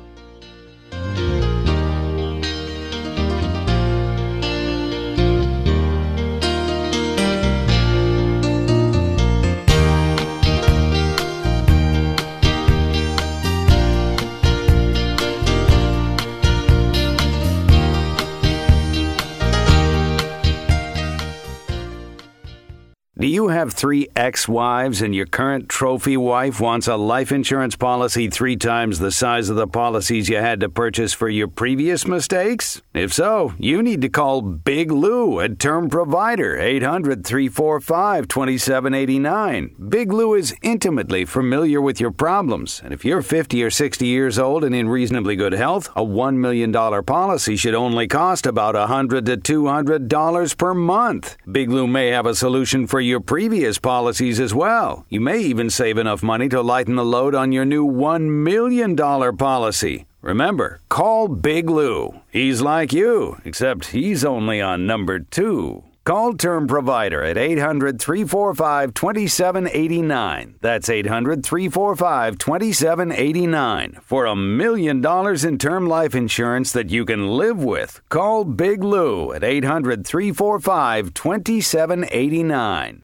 [23.29, 28.27] You have three ex wives and your current trophy wife wants a life insurance policy
[28.29, 32.81] three times the size of the policies you had to purchase for your previous mistakes?
[32.93, 39.75] If so, you need to call Big Lou, a term provider, 800 345 2789.
[39.89, 44.39] Big Lou is intimately familiar with your problems, and if you're 50 or 60 years
[44.39, 49.25] old and in reasonably good health, a $1 million policy should only cost about 100
[49.27, 51.37] to $200 per month.
[51.51, 55.05] Big Lou may have a solution for your previous policies as well.
[55.07, 58.95] You may even save enough money to lighten the load on your new $1 million
[59.37, 60.05] policy.
[60.23, 62.21] Remember, call Big Lou.
[62.31, 65.83] He's like you, except he's only on number two.
[66.05, 70.55] Call Term Provider at 800 345 2789.
[70.59, 73.99] That's 800 345 2789.
[74.01, 78.83] For a million dollars in term life insurance that you can live with, call Big
[78.83, 83.03] Lou at 800 345 2789.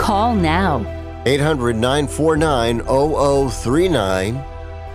[0.00, 0.78] Call now.
[1.26, 4.44] 800 949 0039.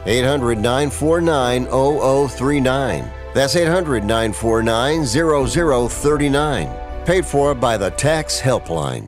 [0.07, 3.11] 800 949 0039.
[3.35, 7.05] That's 800 949 0039.
[7.05, 9.07] Paid for by the Tax Helpline.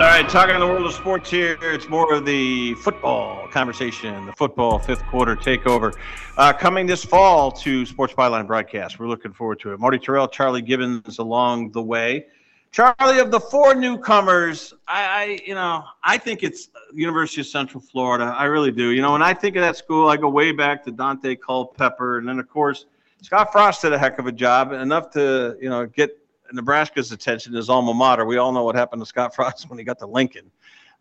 [0.00, 4.24] All right, talking in the world of sports here, it's more of the football conversation,
[4.24, 5.94] the football fifth quarter takeover.
[6.38, 8.98] Uh, coming this fall to Sports Byline broadcast.
[8.98, 9.78] We're looking forward to it.
[9.78, 12.28] Marty Tirrell, Charlie Gibbons along the way.
[12.72, 17.82] Charlie, of the four newcomers, I, I, you know, I think it's University of Central
[17.82, 18.34] Florida.
[18.38, 18.92] I really do.
[18.92, 22.16] You know, when I think of that school, I go way back to Daunte Culpepper,
[22.16, 22.86] and then of course
[23.22, 26.16] Scott Frost did a heck of a job, enough to you know get
[26.52, 28.24] Nebraska's attention, his alma mater.
[28.24, 30.50] We all know what happened to Scott Frost when he got to Lincoln.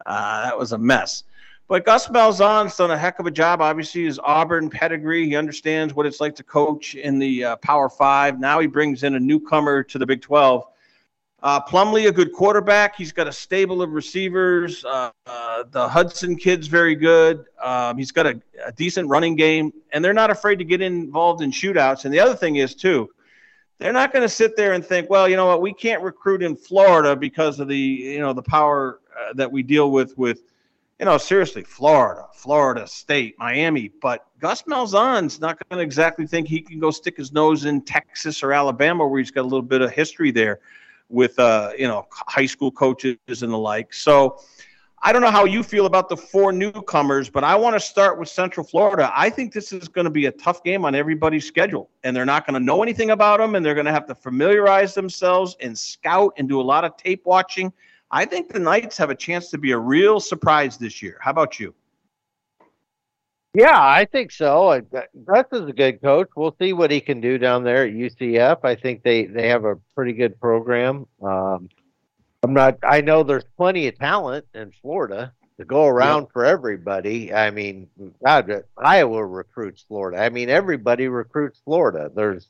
[0.05, 1.23] Uh, that was a mess.
[1.67, 3.61] But Gus Malzahn's done a heck of a job.
[3.61, 5.27] Obviously, his Auburn pedigree.
[5.27, 8.39] He understands what it's like to coach in the uh, Power Five.
[8.39, 10.65] Now he brings in a newcomer to the Big 12.
[11.41, 12.95] Uh, Plumlee, a good quarterback.
[12.95, 14.83] He's got a stable of receivers.
[14.83, 17.45] Uh, uh, the Hudson kid's very good.
[17.63, 21.41] Um, he's got a, a, decent running game, and they're not afraid to get involved
[21.41, 22.03] in shootouts.
[22.03, 23.09] And the other thing is, too,
[23.80, 26.43] they're not going to sit there and think, well, you know what, we can't recruit
[26.43, 30.41] in Florida because of the, you know, the power uh, that we deal with with,
[30.99, 33.89] you know, seriously, Florida, Florida State, Miami.
[34.01, 37.82] But Gus Malzahn's not going to exactly think he can go stick his nose in
[37.82, 40.59] Texas or Alabama, where he's got a little bit of history there
[41.07, 43.93] with, uh, you know, high school coaches and the like.
[43.93, 44.41] So
[45.01, 48.19] I don't know how you feel about the four newcomers, but I want to start
[48.19, 49.11] with Central Florida.
[49.15, 52.25] I think this is going to be a tough game on everybody's schedule, and they're
[52.25, 55.55] not going to know anything about them, and they're going to have to familiarize themselves
[55.61, 57.71] and scout and do a lot of tape watching.
[58.11, 61.17] I think the Knights have a chance to be a real surprise this year.
[61.21, 61.73] How about you?
[63.53, 64.81] Yeah, I think so.
[65.25, 66.29] Gus is a good coach.
[66.35, 68.59] We'll see what he can do down there at UCF.
[68.63, 71.07] I think they they have a pretty good program.
[71.21, 71.69] Um,
[72.43, 72.77] I'm not.
[72.83, 76.29] I know there's plenty of talent in Florida to go around yep.
[76.33, 77.33] for everybody.
[77.33, 77.87] I mean,
[78.25, 80.17] God, Iowa recruits Florida.
[80.17, 82.09] I mean, everybody recruits Florida.
[82.13, 82.49] There's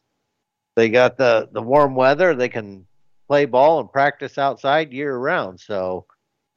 [0.75, 2.35] they got the the warm weather.
[2.35, 2.85] They can
[3.27, 5.59] play ball and practice outside year round.
[5.59, 6.05] So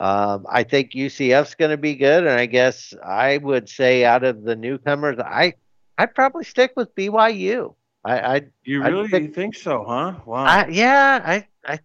[0.00, 2.26] um, I think UCF's going to be good.
[2.26, 5.54] And I guess I would say out of the newcomers, I
[5.96, 7.74] I'd probably stick with BYU.
[8.04, 10.14] I, I you really think, think so, huh?
[10.26, 10.44] Wow.
[10.44, 11.78] I, yeah, I I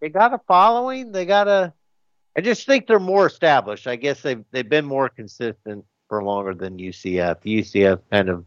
[0.00, 1.12] they got a following.
[1.12, 1.72] They got a.
[2.36, 3.86] I just think they're more established.
[3.86, 7.42] I guess they've they've been more consistent for longer than UCF.
[7.42, 8.44] UCF kind of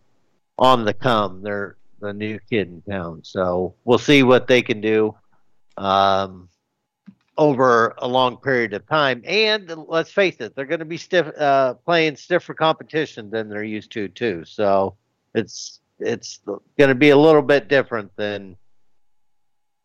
[0.58, 1.42] on the come.
[1.42, 5.16] They're the new kid in town, so we'll see what they can do
[5.78, 6.50] um,
[7.38, 9.22] over a long period of time.
[9.26, 13.64] And let's face it, they're going to be stiff uh, playing stiffer competition than they're
[13.64, 14.46] used to too.
[14.46, 14.96] So
[15.36, 18.58] it's it's going to be a little bit different than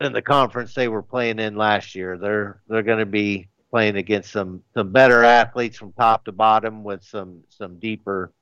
[0.00, 2.18] in the conference they were playing in last year.
[2.18, 6.84] They're they're going to be playing against some some better athletes from top to bottom
[6.84, 8.32] with some some deeper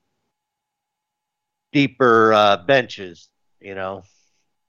[1.73, 3.29] deeper uh, benches.
[3.61, 4.03] You know.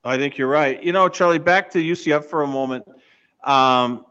[0.04, 0.82] I think you're right.
[0.84, 2.86] You know, Charlie, back to UCF for a moment.
[3.44, 4.06] Um,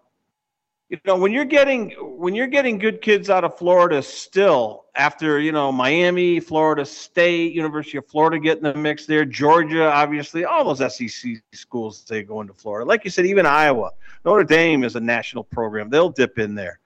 [0.95, 5.41] you know when you're getting when you're getting good kids out of Florida still after
[5.41, 10.45] you know Miami, Florida State, University of Florida getting in the mix there, Georgia, obviously
[10.45, 12.89] all those SEC schools they go into Florida.
[12.89, 13.91] Like you said, even Iowa,
[14.25, 16.79] Notre Dame is a national program; they'll dip in there.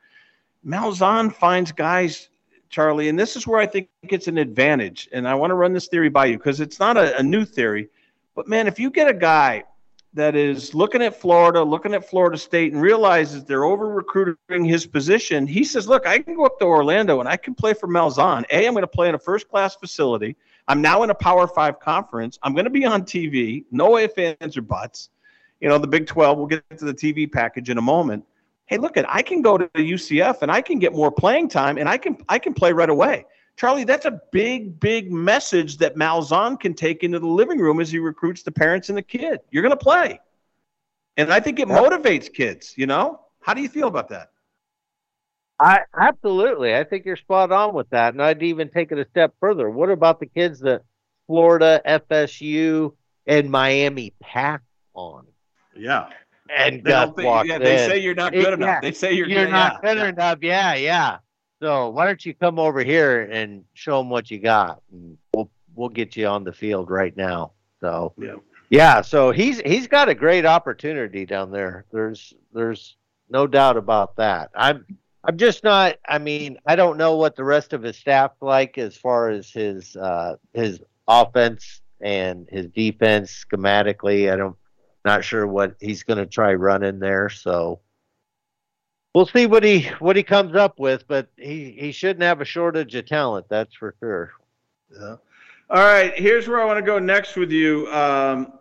[0.66, 2.30] Malzahn finds guys,
[2.70, 5.08] Charlie, and this is where I think it's an advantage.
[5.12, 7.44] And I want to run this theory by you because it's not a, a new
[7.44, 7.90] theory,
[8.34, 9.64] but man, if you get a guy
[10.14, 14.86] that is looking at Florida, looking at Florida State, and realizes they're over recruiting his
[14.86, 17.88] position, he says, Look, I can go up to Orlando and I can play for
[17.88, 18.44] Malzahn.
[18.50, 20.36] A, I'm going to play in a first class facility.
[20.66, 22.38] I'm now in a Power Five conference.
[22.42, 23.64] I'm going to be on TV.
[23.70, 25.10] No ifs, ands, or buts.
[25.60, 28.24] You know, the Big 12, we'll get to the TV package in a moment.
[28.66, 31.48] Hey, look at I can go to the UCF and I can get more playing
[31.48, 33.24] time and I can I can play right away.
[33.58, 37.90] Charlie, that's a big, big message that Malzahn can take into the living room as
[37.90, 39.40] he recruits the parents and the kid.
[39.50, 40.20] You're going to play.
[41.16, 43.20] And I think it motivates kids, you know?
[43.40, 44.30] How do you feel about that?
[45.58, 46.76] I absolutely.
[46.76, 48.14] I think you're spot on with that.
[48.14, 49.68] And I'd even take it a step further.
[49.68, 50.82] What about the kids that
[51.26, 52.94] Florida, FSU,
[53.26, 54.60] and Miami pass
[54.94, 55.26] on?
[55.76, 56.10] Yeah.
[56.48, 57.10] And they, Gus
[57.44, 58.68] yeah, they say you're not good it, enough.
[58.68, 60.38] Yeah, they say you're, you're good, not good enough.
[60.42, 61.18] Yeah, yeah.
[61.60, 65.50] So why don't you come over here and show them what you got, and we'll
[65.74, 67.52] we'll get you on the field right now.
[67.80, 68.36] So yeah,
[68.70, 71.84] Yeah, so he's he's got a great opportunity down there.
[71.92, 72.96] There's there's
[73.28, 74.50] no doubt about that.
[74.54, 74.84] I'm
[75.24, 75.96] I'm just not.
[76.08, 79.50] I mean, I don't know what the rest of his staff like as far as
[79.50, 84.32] his uh, his offense and his defense schematically.
[84.32, 84.56] I don't
[85.04, 87.28] not sure what he's going to try running there.
[87.30, 87.80] So
[89.18, 91.06] we'll see what he what he comes up with.
[91.08, 93.46] But he he shouldn't have a shortage of talent.
[93.48, 94.32] That's for sure.
[94.92, 95.16] Yeah.
[95.70, 97.88] All right, here's where I want to go next with you.
[97.88, 98.54] Um,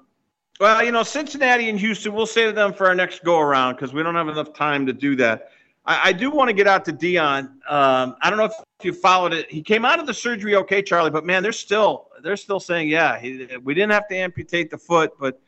[0.60, 3.94] well, you know, Cincinnati and Houston, we'll to them for our next go around because
[3.94, 5.52] we don't have enough time to do that.
[5.86, 7.46] I, I do want to get out to Deion.
[7.70, 8.54] Um, I don't know if
[8.84, 9.50] you followed it.
[9.50, 12.90] He came out of the surgery okay, Charlie, but man, they're still they're still saying,
[12.90, 15.40] yeah, he, we didn't have to amputate the foot, but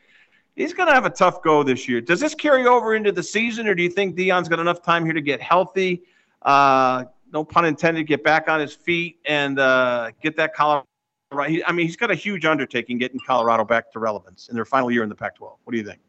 [0.59, 2.01] he's going to have a tough go this year.
[2.01, 5.05] Does this carry over into the season, or do you think Deion's got enough time
[5.05, 6.03] here to get healthy?
[6.41, 10.85] Uh, no pun intended, get back on his feet and uh, get that Colorado
[11.31, 11.61] right.
[11.65, 14.91] I mean, he's got a huge undertaking getting Colorado back to relevance in their final
[14.91, 15.57] year in the Pac-12.
[15.63, 15.99] What do you think?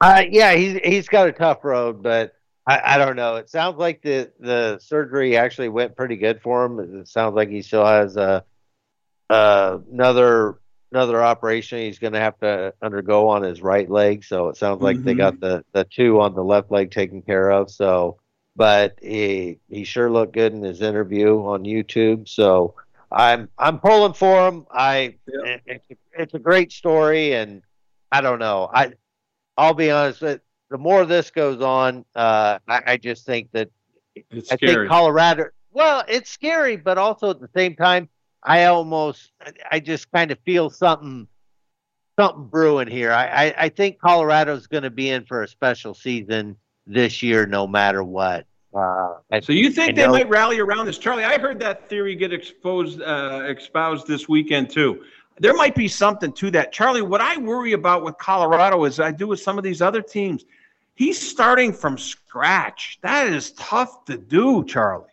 [0.00, 2.34] Uh, yeah, he's he's got a tough road, but
[2.66, 3.36] I, I don't know.
[3.36, 7.00] It sounds like the the surgery actually went pretty good for him.
[7.00, 8.44] It sounds like he still has a
[9.28, 10.60] uh, another
[10.92, 14.24] another operation he's going to have to undergo on his right leg.
[14.24, 15.06] So it sounds like mm-hmm.
[15.06, 17.70] they got the the two on the left leg taken care of.
[17.70, 18.18] So
[18.56, 22.28] but he he sure looked good in his interview on YouTube.
[22.28, 22.74] So
[23.10, 24.66] I'm I'm pulling for him.
[24.70, 25.56] I yeah.
[25.66, 27.62] it's, it's a great story, and
[28.12, 28.68] I don't know.
[28.72, 28.92] I
[29.56, 30.20] I'll be honest.
[30.20, 33.70] The more this goes on, uh, I, I just think that
[34.30, 34.74] it's I scary.
[34.74, 35.46] think Colorado.
[35.72, 38.08] Well, it's scary, but also at the same time,
[38.42, 39.32] I almost
[39.70, 41.28] I just kind of feel something
[42.18, 43.12] something brewing here.
[43.12, 47.46] I I, I think Colorado's going to be in for a special season this year,
[47.46, 48.46] no matter what.
[48.72, 51.24] Uh, so you think they might rally around this, Charlie?
[51.24, 55.02] I heard that theory get exposed, uh, espoused this weekend too.
[55.38, 57.02] There might be something to that, Charlie.
[57.02, 60.44] What I worry about with Colorado is I do with some of these other teams.
[60.94, 62.98] He's starting from scratch.
[63.02, 65.06] That is tough to do, Charlie.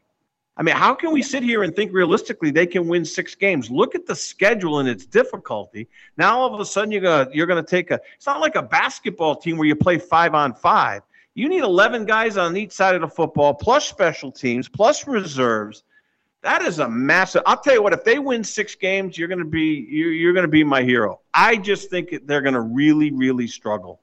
[0.58, 3.70] I mean, how can we sit here and think realistically they can win six games?
[3.70, 5.88] Look at the schedule and its difficulty.
[6.18, 8.00] Now all of a sudden you're gonna you're gonna take a.
[8.16, 11.04] It's not like a basketball team where you play five on five.
[11.36, 15.84] You need 11 guys on each side of the football, plus special teams, plus reserves.
[16.42, 17.44] That is a massive.
[17.46, 17.94] I'll tell you what.
[17.94, 20.82] If they win six games, you're going to be you're, you're going to be my
[20.82, 21.20] hero.
[21.36, 24.02] I just think they're going to really, really struggle.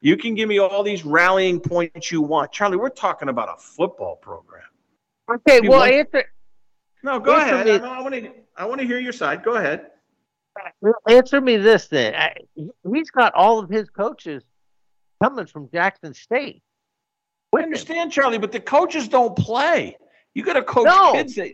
[0.00, 2.78] You can give me all these rallying points you want, Charlie.
[2.78, 4.62] We're talking about a football program.
[5.30, 6.24] Okay, well, answer.
[7.02, 7.82] No, go answer ahead.
[7.82, 7.88] Me.
[7.88, 8.32] I want to.
[8.56, 9.42] I want to hear your side.
[9.42, 9.86] Go ahead.
[11.08, 12.14] Answer me this then.
[12.92, 14.42] He's got all of his coaches
[15.22, 16.62] coming from Jackson State.
[17.56, 19.96] I understand, Charlie, but the coaches don't play.
[20.34, 21.12] You got to coach no.
[21.12, 21.34] kids.
[21.36, 21.52] That...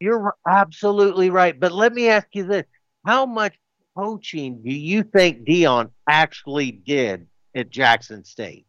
[0.00, 1.58] You're absolutely right.
[1.58, 2.64] But let me ask you this:
[3.06, 3.54] How much
[3.96, 8.66] coaching do you think Deion actually did at Jackson State?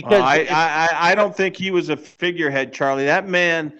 [0.00, 3.04] Because uh, I, I, I don't think he was a figurehead, Charlie.
[3.04, 3.72] That man,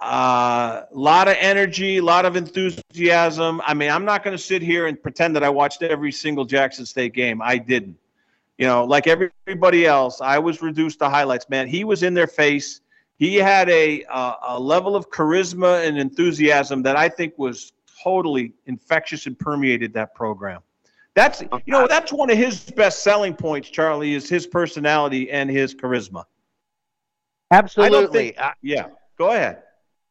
[0.00, 3.60] a uh, lot of energy, a lot of enthusiasm.
[3.64, 6.44] I mean, I'm not going to sit here and pretend that I watched every single
[6.44, 7.42] Jackson State game.
[7.42, 7.96] I didn't.
[8.58, 11.48] You know, like everybody else, I was reduced to highlights.
[11.48, 12.80] Man, he was in their face.
[13.16, 18.52] He had a uh, a level of charisma and enthusiasm that I think was totally
[18.66, 20.60] infectious and permeated that program.
[21.20, 23.68] That's you know that's one of his best selling points.
[23.68, 26.24] Charlie is his personality and his charisma.
[27.50, 28.38] Absolutely.
[28.38, 28.86] I think, yeah.
[29.18, 29.62] Go ahead.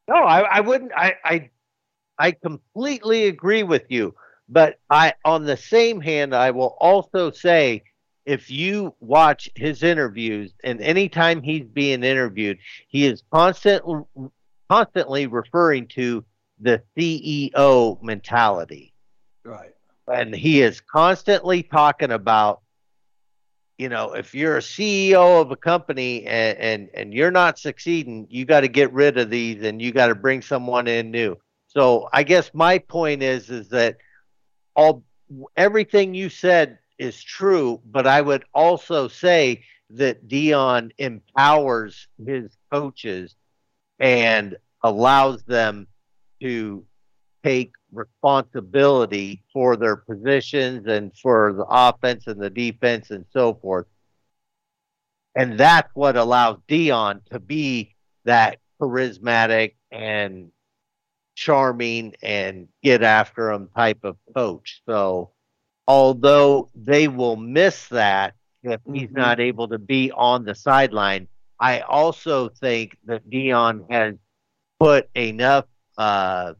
[0.06, 0.92] No, I, I wouldn't.
[0.96, 1.50] I, I
[2.16, 4.14] I completely agree with you.
[4.48, 7.82] But I, on the same hand, I will also say
[8.24, 13.82] if you watch his interviews and anytime he's being interviewed, he is constant,
[14.68, 16.24] constantly referring to
[16.60, 18.92] the CEO mentality.
[19.44, 19.72] Right.
[20.08, 22.60] And he is constantly talking about,
[23.78, 28.26] you know, if you're a CEO of a company and, and, and you're not succeeding,
[28.28, 31.36] you got to get rid of these and you got to bring someone in new.
[31.68, 33.98] So I guess my point is, is that
[34.74, 35.04] all
[35.56, 43.34] everything you said is true, but I would also say that Deion empowers his coaches
[43.98, 45.86] and allows them
[46.40, 46.84] to
[47.44, 53.86] take responsibility for their positions and for the offense and the defense and so forth.
[55.34, 60.50] And that's what allows Deion to be that charismatic and
[61.34, 64.82] charming and get after him type of coach.
[64.86, 65.30] So
[65.86, 69.16] although they will miss that if he's mm-hmm.
[69.16, 71.28] not able to be on the sideline,
[71.58, 74.14] I also think that Deion has
[74.78, 75.66] put enough,
[75.96, 76.54] uh,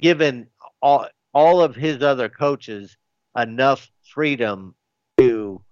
[0.00, 0.48] given
[0.82, 2.96] all all of his other coaches
[3.36, 4.74] enough freedom
[5.18, 5.62] to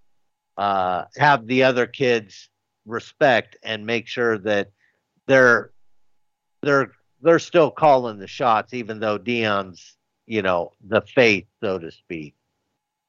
[0.56, 2.48] uh, have the other kids
[2.86, 4.70] respect and make sure that
[5.26, 5.72] they're
[6.62, 6.92] they're
[7.22, 9.96] they're still calling the shots, even though Deion's
[10.26, 12.34] you know the faith, so to speak.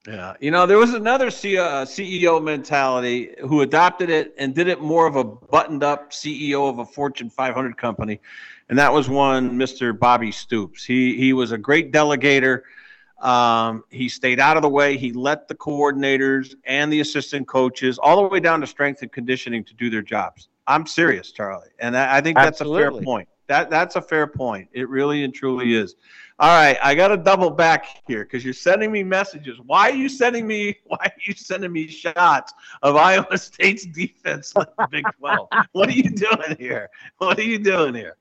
[0.07, 4.67] Yeah, you know, there was another C- uh, CEO mentality who adopted it and did
[4.67, 8.19] it more of a buttoned-up CEO of a Fortune 500 company,
[8.69, 9.97] and that was one Mr.
[9.97, 10.83] Bobby Stoops.
[10.83, 12.63] He he was a great delegator.
[13.19, 14.97] Um, he stayed out of the way.
[14.97, 19.11] He let the coordinators and the assistant coaches, all the way down to strength and
[19.11, 20.49] conditioning, to do their jobs.
[20.65, 22.81] I'm serious, Charlie, and I, I think that's Absolutely.
[22.81, 23.29] a fair point.
[23.51, 24.69] That that's a fair point.
[24.71, 25.95] It really and truly is.
[26.39, 29.59] All right, I got to double back here because you're sending me messages.
[29.65, 30.77] Why are you sending me?
[30.85, 35.49] Why are you sending me shots of Iowa State's defense in the Big 12?
[35.73, 36.89] what are you doing here?
[37.17, 38.15] What are you doing here?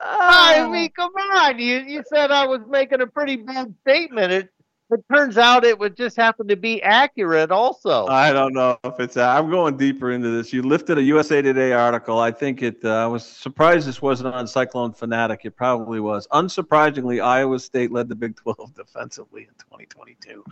[0.00, 0.70] I oh.
[0.70, 1.58] mean, come on.
[1.58, 4.30] You you said I was making a pretty bold statement.
[4.30, 4.52] It
[4.90, 8.06] it turns out it would just happen to be accurate also.
[8.06, 9.16] I don't know if it's.
[9.16, 10.52] I'm going deeper into this.
[10.52, 12.18] You lifted a USA Today article.
[12.18, 12.84] I think it.
[12.84, 15.40] Uh, I was surprised this wasn't on Cyclone Fanatic.
[15.44, 16.26] It probably was.
[16.28, 20.44] Unsurprisingly, Iowa State led the Big 12 defensively in 2022.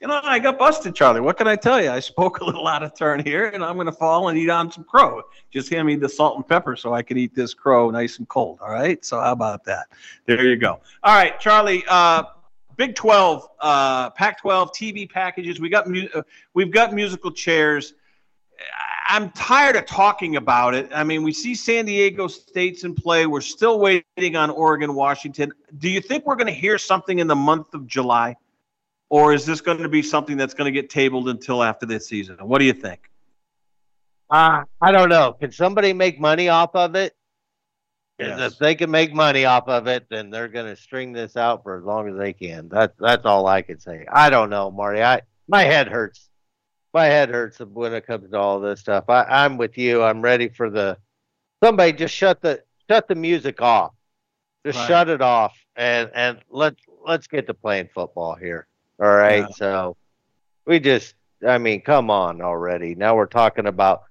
[0.00, 1.20] You know, I got busted, Charlie.
[1.20, 1.88] What can I tell you?
[1.88, 4.50] I spoke a little out of turn here, and I'm going to fall and eat
[4.50, 5.22] on some crow.
[5.52, 8.28] Just hand me the salt and pepper so I can eat this crow nice and
[8.28, 8.58] cold.
[8.60, 9.04] All right.
[9.04, 9.86] So how about that?
[10.26, 10.80] There you go.
[11.04, 11.84] All right, Charlie.
[11.88, 12.24] Uh,
[12.76, 15.60] Big 12, uh, Pac-12 TV packages.
[15.60, 16.22] We got mu- uh,
[16.54, 17.94] we've got musical chairs.
[19.08, 20.90] I'm tired of talking about it.
[20.94, 23.26] I mean, we see San Diego State's in play.
[23.26, 25.52] We're still waiting on Oregon, Washington.
[25.78, 28.36] Do you think we're going to hear something in the month of July,
[29.10, 32.06] or is this going to be something that's going to get tabled until after this
[32.06, 32.36] season?
[32.40, 33.10] What do you think?
[34.30, 35.34] Uh, I don't know.
[35.34, 37.14] Can somebody make money off of it?
[38.28, 38.52] Yes.
[38.52, 41.62] If they can make money off of it, then they're going to string this out
[41.62, 42.68] for as long as they can.
[42.68, 44.06] That's that's all I can say.
[44.10, 45.02] I don't know, Marty.
[45.02, 46.28] I my head hurts.
[46.94, 49.04] My head hurts when it comes to all this stuff.
[49.08, 50.02] I, I'm with you.
[50.02, 50.98] I'm ready for the
[51.62, 53.92] somebody just shut the shut the music off.
[54.66, 54.88] Just Right.
[54.88, 58.66] shut it off and and let's let's get to playing football here.
[59.00, 59.40] All right.
[59.40, 59.56] Yeah.
[59.56, 59.96] So
[60.66, 61.14] we just
[61.46, 62.94] I mean, come on already.
[62.94, 64.02] Now we're talking about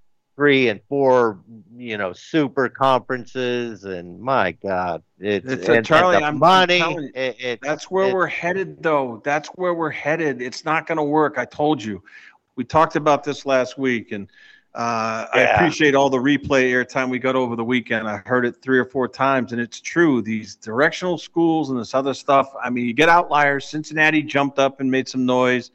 [0.41, 1.37] three and four,
[1.77, 6.17] you know, super conferences, and my God, it's, It's and- a, and Charlie.
[6.17, 6.79] the I'm, money.
[6.79, 9.21] you, it- it's- that's where it- we're headed, though.
[9.23, 10.41] That's where we're headed.
[10.41, 11.37] It's not going to work.
[11.37, 12.01] I told you.
[12.55, 14.27] We talked about this last week, and
[14.73, 18.07] uh, I appreciate all the replay airtime we got over the weekend.
[18.09, 20.23] I heard it three or four times, and it's true.
[20.23, 22.51] These directional schools and this other stuff.
[22.63, 23.67] I mean, you get outliers.
[23.67, 25.69] Cincinnati jumped up and made some noise.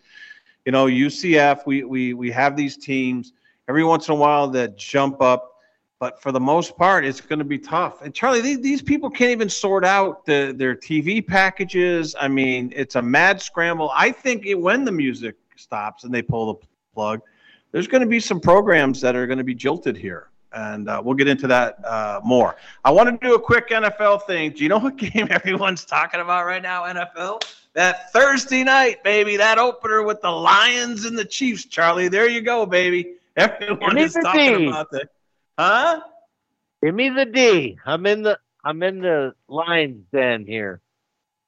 [0.64, 1.66] You know, UCF.
[1.66, 3.32] We we we have these teams
[3.68, 5.52] every once in a while that jump up.
[5.98, 8.02] But for the most part, it's going to be tough.
[8.02, 12.14] And Charlie, these, these people can't even sort out the, their TV packages.
[12.20, 13.90] I mean, it's a mad scramble.
[13.94, 17.22] I think it, when the music stops and they pull the plug,
[17.72, 20.28] there's going to be some programs that are going to be jilted here.
[20.52, 22.56] And uh, we'll get into that uh, more.
[22.84, 24.52] I want to do a quick NFL thing.
[24.52, 27.42] Do you know what game everyone's talking about right now, NFL?
[27.72, 29.36] That Thursday night, baby.
[29.36, 32.08] That opener with the Lions and the Chiefs, Charlie.
[32.08, 33.16] There you go, baby.
[33.36, 34.66] Everyone is talking D.
[34.68, 35.08] about that.
[35.58, 36.00] Huh?
[36.82, 37.78] Give me the D.
[37.84, 40.80] I'm in the I'm in the Lions den here.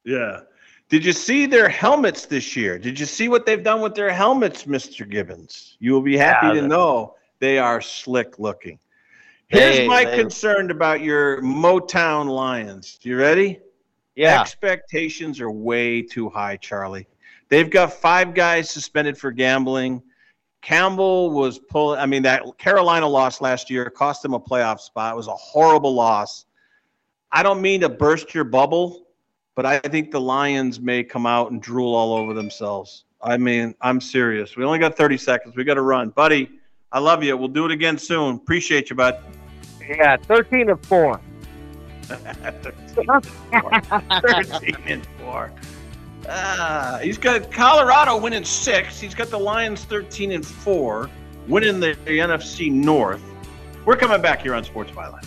[0.04, 0.40] Yeah.
[0.88, 2.78] Did you see their helmets this year?
[2.78, 5.08] Did you see what they've done with their helmets, Mr.
[5.08, 5.76] Gibbons?
[5.80, 8.78] You will be happy Yeah, to know they are slick looking.
[9.48, 12.98] Here's They- my they- concern about your Motown Lions.
[13.02, 13.60] You ready?
[14.14, 14.40] Yeah.
[14.40, 17.06] Expectations are way too high, Charlie.
[17.48, 20.02] They've got five guys suspended for gambling.
[20.62, 22.00] Campbell was pulling.
[22.00, 25.14] I mean, that Carolina loss last year cost them a playoff spot.
[25.14, 26.46] It was a horrible loss.
[27.30, 29.06] I don't mean to burst your bubble,
[29.54, 33.04] but I think the Lions may come out and drool all over themselves.
[33.22, 34.56] I mean, I'm serious.
[34.56, 35.56] We only got 30 seconds.
[35.56, 36.50] We got to run, buddy.
[36.92, 37.36] I love you.
[37.36, 38.36] We'll do it again soon.
[38.36, 39.18] Appreciate you, bud.
[39.86, 41.20] Yeah, thirteen of four.
[42.08, 45.52] 13 and four.
[46.28, 49.00] Ah, he's got Colorado winning six.
[49.00, 51.08] He's got the Lions 13 and four,
[51.46, 53.22] winning the, the NFC North.
[53.86, 55.26] We're coming back here on Sports Byline.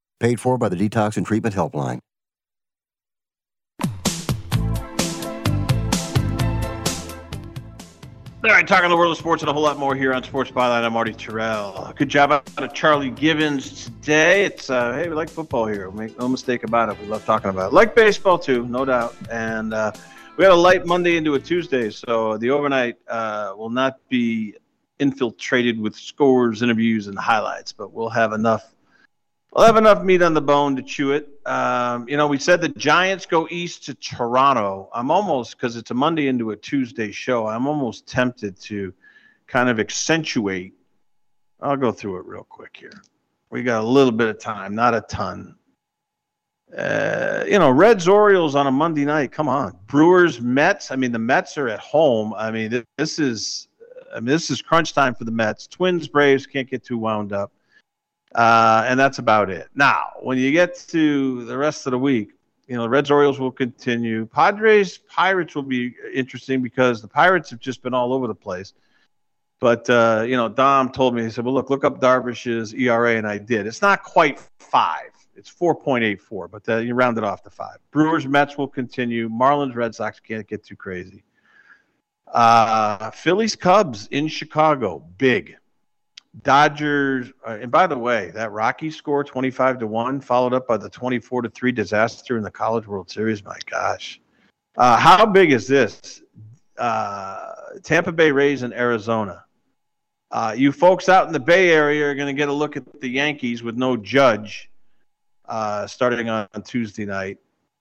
[0.21, 1.99] Paid for by the Detox and Treatment Helpline.
[8.43, 10.51] All right, talking the world of sports and a whole lot more here on Sports
[10.51, 10.83] Byline.
[10.83, 11.95] I'm Marty Tirrell.
[11.95, 14.45] Good job out of Charlie Gibbons today.
[14.45, 15.89] It's uh, hey, we like football here.
[15.89, 17.01] Make no mistake about it.
[17.01, 17.73] We love talking about it.
[17.73, 19.15] Like baseball too, no doubt.
[19.31, 19.91] And uh,
[20.37, 24.53] we had a light Monday into a Tuesday, so the overnight uh, will not be
[24.99, 27.71] infiltrated with scores, interviews, and highlights.
[27.71, 28.71] But we'll have enough.
[29.53, 31.27] We'll have enough meat on the bone to chew it.
[31.45, 34.89] Um, you know, we said the Giants go east to Toronto.
[34.93, 37.47] I'm almost because it's a Monday into a Tuesday show.
[37.47, 38.93] I'm almost tempted to
[39.47, 40.73] kind of accentuate.
[41.59, 42.93] I'll go through it real quick here.
[43.49, 45.55] We got a little bit of time, not a ton.
[46.75, 49.33] Uh, you know, Reds Orioles on a Monday night.
[49.33, 50.91] Come on, Brewers Mets.
[50.91, 52.33] I mean, the Mets are at home.
[52.35, 53.67] I mean, this is,
[54.15, 55.67] I mean, this is crunch time for the Mets.
[55.67, 57.51] Twins Braves can't get too wound up,
[58.35, 59.67] uh, and that's about it.
[59.75, 62.31] Now, when you get to the rest of the week,
[62.67, 64.25] you know, the Reds Orioles will continue.
[64.25, 68.73] Padres Pirates will be interesting because the Pirates have just been all over the place.
[69.59, 73.15] But uh, you know, Dom told me he said, "Well, look, look up Darvish's ERA,"
[73.17, 73.67] and I did.
[73.67, 75.11] It's not quite five.
[75.35, 77.77] It's 4.84, but the, you round it off to five.
[77.91, 79.29] Brewers, Mets will continue.
[79.29, 81.23] Marlins, Red Sox can't get too crazy.
[82.27, 85.57] Uh, Phillies, Cubs in Chicago, big.
[86.43, 90.77] Dodgers, uh, and by the way, that Rocky score 25 to 1, followed up by
[90.77, 93.43] the 24 to 3 disaster in the College World Series.
[93.43, 94.21] My gosh.
[94.77, 96.21] Uh, how big is this?
[96.77, 97.53] Uh,
[97.83, 99.43] Tampa Bay Rays in Arizona.
[100.31, 103.01] Uh, you folks out in the Bay Area are going to get a look at
[103.01, 104.69] the Yankees with no Judge
[105.49, 107.37] uh, starting on, on Tuesday night.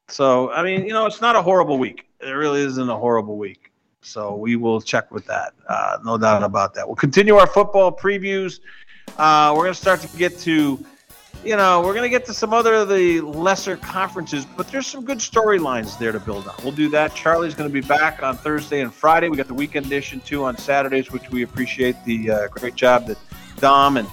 [0.08, 2.06] So, I mean, you know, it's not a horrible week.
[2.20, 3.69] It really isn't a horrible week.
[4.02, 5.52] So we will check with that.
[5.68, 6.86] Uh, no doubt about that.
[6.86, 8.60] We'll continue our football previews.
[9.18, 10.84] Uh, we're going to start to get to
[11.44, 14.86] you know, we're going to get to some other of the lesser conferences, but there's
[14.86, 16.54] some good storylines there to build on.
[16.62, 17.14] We'll do that.
[17.14, 19.28] Charlie's going to be back on Thursday and Friday.
[19.30, 23.06] We got the weekend edition too on Saturdays, which we appreciate the uh, great job
[23.06, 23.16] that
[23.56, 24.06] Dom and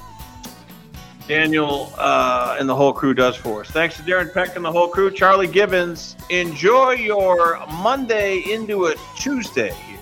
[1.27, 3.69] Daniel uh, and the whole crew does for us.
[3.69, 5.11] Thanks to Darren Peck and the whole crew.
[5.11, 9.99] Charlie Gibbons, enjoy your Monday into a Tuesday here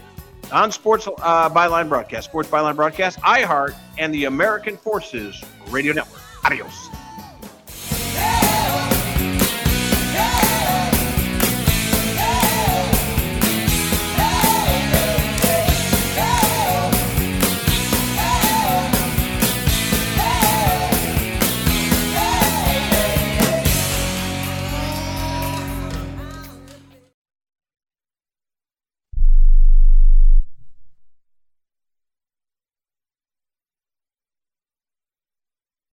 [0.52, 6.22] on Sports uh, Byline Broadcast, Sports Byline Broadcast, iHeart, and the American Forces Radio Network.
[6.46, 6.90] Adios.